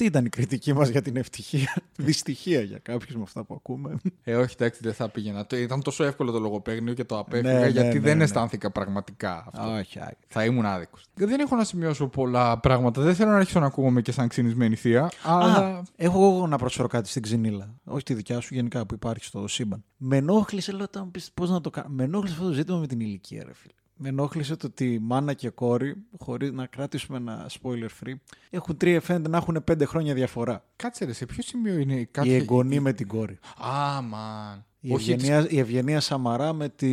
Αυτή 0.00 0.12
ήταν 0.12 0.24
η 0.26 0.28
κριτική 0.28 0.72
μας 0.72 0.88
για 0.88 1.02
την 1.02 1.16
ευτυχία. 1.16 1.74
Δυστυχία 1.96 2.60
για 2.60 2.78
κάποιους 2.78 3.16
με 3.16 3.22
αυτά 3.22 3.44
που 3.44 3.54
ακούμε. 3.54 3.96
Ε, 4.22 4.34
όχι, 4.36 4.54
εντάξει, 4.58 4.80
δεν 4.82 4.94
θα 4.94 5.08
πήγαινα. 5.08 5.46
Το- 5.46 5.56
Ήταν 5.56 5.82
τόσο 5.82 6.04
εύκολο 6.04 6.30
το 6.32 6.38
λογοπαίγνιο 6.38 6.94
και 6.94 7.04
το 7.04 7.18
απέφυγα 7.18 7.52
Ναι, 7.52 7.58
ναι, 7.60 7.66
γιατί 7.68 7.94
ναι, 7.98 8.00
δεν 8.04 8.16
ναι. 8.16 8.22
αισθάνθηκα 8.24 8.70
πραγματικά 8.70 9.44
αυτό. 9.52 9.70
όχι, 9.72 9.98
όχι. 9.98 10.16
Θα 10.26 10.44
ήμουν 10.44 10.66
άδικος. 10.66 11.04
Δεν 11.14 11.40
έχω 11.40 11.56
να 11.56 11.64
σημειώσω 11.64 12.06
πολλά 12.08 12.58
πράγματα. 12.58 13.02
Δεν 13.02 13.14
θέλω 13.14 13.30
να 13.30 13.36
αρχίσω 13.36 13.60
να 13.60 13.66
ακούγομαι 13.66 14.02
και 14.02 14.12
σαν 14.12 14.28
ξυνισμένη 14.28 14.76
θεία. 14.76 15.10
Αλλά. 15.24 15.52
Α, 15.56 15.82
έχω 15.96 16.34
εγώ 16.36 16.46
να 16.46 16.58
προσφέρω 16.58 16.88
κάτι 16.88 17.08
στην 17.08 17.22
ξυνήλα. 17.22 17.74
Όχι 17.84 18.02
τη 18.02 18.14
δικιά 18.14 18.40
σου, 18.40 18.54
γενικά 18.54 18.86
που 18.86 18.94
υπάρχει 18.94 19.24
στο 19.24 19.48
σύμπαν. 19.48 19.84
Με 19.96 20.16
ενόχλησε, 20.16 20.72
λέω, 20.72 20.84
όταν 20.84 21.10
πει 21.10 21.20
πώς 21.34 21.50
να 21.50 21.60
το 21.60 21.70
κάνω. 21.70 21.88
Με 21.90 22.04
ενόχλησε 22.04 22.34
αυτό 22.34 22.46
το 22.46 22.52
ζήτημα 22.52 22.78
με 22.78 22.86
την 22.86 23.00
ηλικία, 23.00 23.44
ρε 23.46 23.54
φίλε. 23.54 23.72
Με 24.02 24.08
ενόχλησε 24.08 24.56
το 24.56 24.66
ότι 24.66 24.98
μάνα 25.02 25.32
και 25.32 25.48
κόρη, 25.48 25.96
χωρίς 26.18 26.52
να 26.52 26.66
κρατήσουμε 26.66 27.16
ένα 27.18 27.50
spoiler 27.50 27.88
free, 28.04 28.14
έχουν 28.50 28.76
τρία 28.76 29.00
φαίνεται 29.00 29.28
να 29.28 29.36
έχουν 29.36 29.64
πέντε 29.64 29.84
χρόνια 29.84 30.14
διαφορά. 30.14 30.64
Κάτσε 30.76 31.04
ρε, 31.04 31.12
σε 31.12 31.26
ποιο 31.26 31.42
σημείο 31.42 31.78
είναι 31.78 31.94
η 31.94 32.00
Η 32.00 32.06
κάποια. 32.06 32.36
εγγονή 32.36 32.80
με 32.80 32.92
την 32.92 33.06
κόρη. 33.08 33.38
Α, 33.66 34.02
μαν. 34.02 34.64
Η 34.82 34.92
Όχι, 34.92 35.12
Ευγενία, 35.12 35.46
η 35.50 35.58
Ευγενία 35.58 36.00
Σαμαρά 36.00 36.52
με 36.52 36.68
τη. 36.68 36.86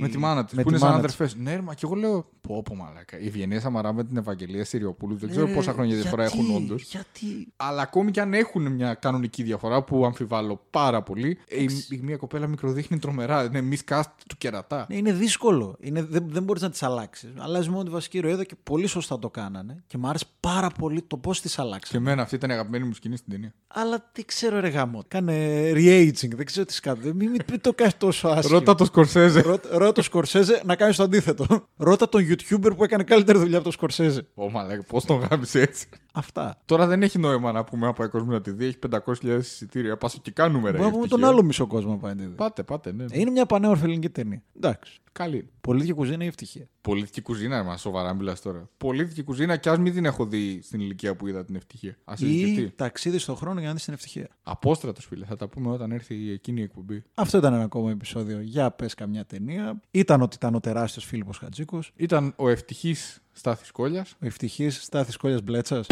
Με 0.00 0.08
τη 0.08 0.18
μάνα 0.18 0.44
της. 0.44 0.54
με 0.54 0.62
Που 0.62 0.68
τη 0.68 0.74
είναι 0.74 0.84
σαν 0.84 0.92
μάνα 0.94 1.06
της. 1.06 1.14
αδερφέ. 1.14 1.38
Ναι, 1.42 1.54
ρε, 1.54 1.60
μα 1.60 1.74
και 1.74 1.80
εγώ 1.84 1.94
λέω. 1.94 2.28
Πω, 2.40 2.62
πω, 2.62 2.74
μαλάκα. 2.74 3.20
Η 3.20 3.26
Ευγενία 3.26 3.60
Σαμαρά 3.60 3.92
με 3.92 4.04
την 4.04 4.16
Ευαγγελία 4.16 4.64
Συριοπούλου. 4.64 5.16
Δεν 5.16 5.30
ξέρω 5.30 5.48
Ε, 5.48 5.54
πόσα 5.54 5.72
χρόνια 5.72 5.94
διαφορά 5.96 6.22
γιατί- 6.26 6.38
έχουν 6.38 6.56
όντως. 6.56 6.82
Γιατί; 6.82 7.52
Αλλά 7.56 7.82
ακόμη 7.82 8.10
και 8.10 8.20
αν 8.20 8.34
έχουν 8.34 8.72
μια 8.72 8.94
κανονική 8.94 9.42
διαφορά 9.42 9.82
που 9.82 10.04
αμφιβάλλω 10.04 10.66
πάρα 10.70 11.02
πολύ, 11.02 11.38
ε, 11.48 11.62
η, 11.62 11.68
η 11.90 12.00
μία 12.02 12.16
κοπέλα 12.16 12.46
μικροδείχνει 12.46 12.98
τρομερά. 12.98 13.44
Είναι 13.44 13.62
miscast 13.70 14.02
του 14.28 14.36
κερατά. 14.38 14.86
Ναι, 14.88 14.96
είναι 14.96 15.12
δύσκολο. 15.12 15.76
Είναι, 15.80 16.02
δεν 16.02 16.24
δεν 16.28 16.42
μπορείς 16.42 16.62
να 16.62 16.70
τις 16.70 16.82
αλλάξεις. 16.82 17.30
Αλλάζεις 17.38 17.68
μόνο 17.68 17.82
τη 17.82 17.90
βασική 17.90 18.16
ηρωίδα 18.16 18.44
και 18.44 18.54
πολύ 18.62 18.86
σωστά 18.86 19.18
το 19.18 19.30
κάνανε. 19.30 19.82
Και 19.86 19.98
μου 19.98 20.08
άρεσε 20.08 20.24
πάρα 20.40 20.68
πολύ 20.78 21.02
το 21.02 21.16
πώς 21.16 21.40
τις 21.40 21.54
Και 21.54 21.60
αλλάξαν. 21.60 22.00
εμένα 22.00 22.22
αυτή 22.22 22.34
ήταν 22.34 22.50
η 22.50 22.52
αγαπημένη 22.52 22.84
μου 22.84 22.94
σκηνή 22.94 23.16
στην 23.16 23.32
ταινία. 23.32 23.54
Αλλά 23.66 24.10
τι 24.12 24.24
ξέρω, 24.24 24.60
ρε 24.60 24.68
γάμο. 24.68 25.02
Κάνε 25.08 25.70
re-aging. 25.74 26.34
Δεν 26.34 26.44
ξέρω 26.46 26.66
τι 26.66 26.72
σκάτω. 26.72 27.00
Μην, 27.16 27.30
μην, 27.30 27.40
μην 27.50 27.60
το 27.60 27.72
κάνεις 27.72 27.96
τόσο 27.96 28.28
άσχημο. 28.28 28.58
Ρώτα 28.58 28.74
το 28.74 28.84
Σκορσέζε. 28.84 29.40
Ρώτα, 29.40 29.68
ρώτα 29.78 29.92
το 29.92 30.02
Σκορσέζε 30.02 30.62
να 30.64 30.76
κάνεις 30.76 30.96
το 30.96 31.02
αντίθετο. 31.02 31.46
Ρώτα 31.76 32.08
τον 32.08 32.22
YouTuber 32.28 32.72
που 32.76 32.84
έκανε 32.84 33.02
καλύτερη 33.02 33.38
δουλειά 33.38 33.56
από 33.56 33.66
το 33.66 33.70
Σκορσέζε. 33.72 34.26
Ω 34.34 34.50
μαλάκα, 34.50 34.82
πώς 34.82 35.04
τον 35.04 35.16
γάμισε 35.18 35.60
έτσι. 35.60 35.88
Αυτά. 36.16 36.60
Τώρα 36.64 36.86
δεν 36.86 37.02
έχει 37.02 37.18
νόημα 37.18 37.52
να 37.52 37.64
πούμε 37.64 37.86
από 37.86 38.08
κόσμος 38.08 38.34
να 38.34 38.40
τη 38.40 38.50
δει. 38.50 38.64
Έχει 38.64 38.78
500.000 38.90 39.38
εισιτήρια. 39.38 39.96
Πάσο 39.96 40.18
και 40.22 40.30
κάνουμε 40.30 40.70
ρε. 40.70 40.76
Μπορούμε 40.76 40.84
να 40.84 40.90
πούμε 40.92 41.06
τον 41.08 41.18
ευτυχία. 41.18 41.28
άλλο 41.28 41.42
μισό 41.42 41.66
κόσμο 41.66 41.90
να 41.90 41.96
πάει 41.98 42.14
να 42.14 42.20
τη 42.20 42.26
δει. 42.26 42.34
Πάτε, 42.34 42.62
πάτε, 42.62 42.92
ναι. 42.92 43.04
Είναι 43.12 43.30
μια 43.30 43.46
πανέορφη 43.46 43.84
ελληνική 43.84 44.10
ταινία. 44.10 44.42
Εντάξει. 44.56 44.98
Καλή. 45.12 45.48
Πολιτική 45.60 45.92
κουζίνα 45.92 46.24
ή 46.24 46.26
ευτυχία. 46.26 46.68
Πολιτική 46.80 47.20
κουζίνα, 47.22 47.62
μα 47.62 47.76
σοβαρά 47.76 48.14
μιλάς 48.14 48.40
τώρα. 48.40 48.68
Πολιτική 48.76 49.22
κουζίνα 49.22 49.56
και 49.56 49.68
ας 49.68 49.78
μην 49.78 49.92
την 49.92 50.04
έχω 50.04 50.26
δει 50.26 50.60
στην 50.62 50.80
ηλικία 50.80 51.14
που 51.16 51.26
είδα 51.26 51.44
την 51.44 51.54
ευτυχία. 51.54 51.96
Α 52.04 52.12
Ή 52.12 52.16
συζητηθεί. 52.16 52.70
ταξίδι 52.70 53.18
στον 53.18 53.36
χρόνο 53.36 53.58
για 53.58 53.68
να 53.68 53.74
δεις 53.74 53.84
την 53.84 53.92
ευτυχία. 53.92 54.28
Απόστρατος, 54.42 55.06
φίλε. 55.06 55.24
Θα 55.24 55.36
τα 55.36 55.48
πούμε 55.48 55.70
όταν 55.70 55.92
έρθει 55.92 56.30
εκείνη 56.30 56.60
η 56.60 56.62
εκπομπή. 56.62 57.03
Αυτό 57.14 57.38
ήταν 57.38 57.54
ένα 57.54 57.62
ακόμα 57.62 57.90
επεισόδιο. 57.90 58.40
Για 58.40 58.70
πες 58.70 58.94
καμιά 58.94 59.24
ταινία. 59.24 59.80
Ήταν 59.90 60.22
ότι 60.22 60.36
ήταν 60.36 60.54
ο 60.54 60.60
τεράστιος 60.60 61.04
Φίλιππος 61.04 61.38
Χατζίκο. 61.38 61.80
Ήταν 61.96 62.32
ο 62.36 62.48
ευτυχής 62.48 63.22
Στάθης 63.32 63.70
Κόλιας. 63.70 64.14
Ο 64.22 64.26
ευτυχής 64.26 64.82
Στάθης 64.82 65.16
Κόλιας 65.16 65.42
Μπλέτσας. 65.42 65.86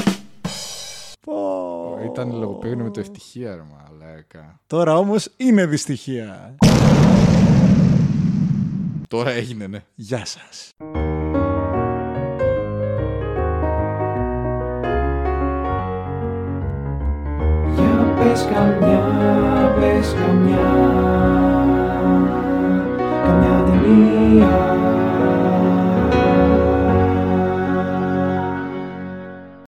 Ήταν 2.04 2.32
λογοπαίγνιο 2.38 2.84
με 2.84 2.90
το 2.90 3.00
ευτυχία, 3.00 3.54
ρε 3.54 3.62
μαλάκα. 3.62 4.60
Τώρα 4.66 4.96
όμως 4.96 5.28
είναι 5.36 5.66
δυστυχία. 5.66 6.56
Τώρα 9.08 9.30
έγινε, 9.30 9.66
ναι. 9.66 9.84
Γεια 9.94 10.24
σας. 10.24 10.70
Για 18.22 18.30
πες 18.30 18.46
καμιά, 18.52 19.00
πες 19.80 20.14
καμιά 20.20 20.70
Καμιά 23.24 23.64
ταινία 23.66 24.71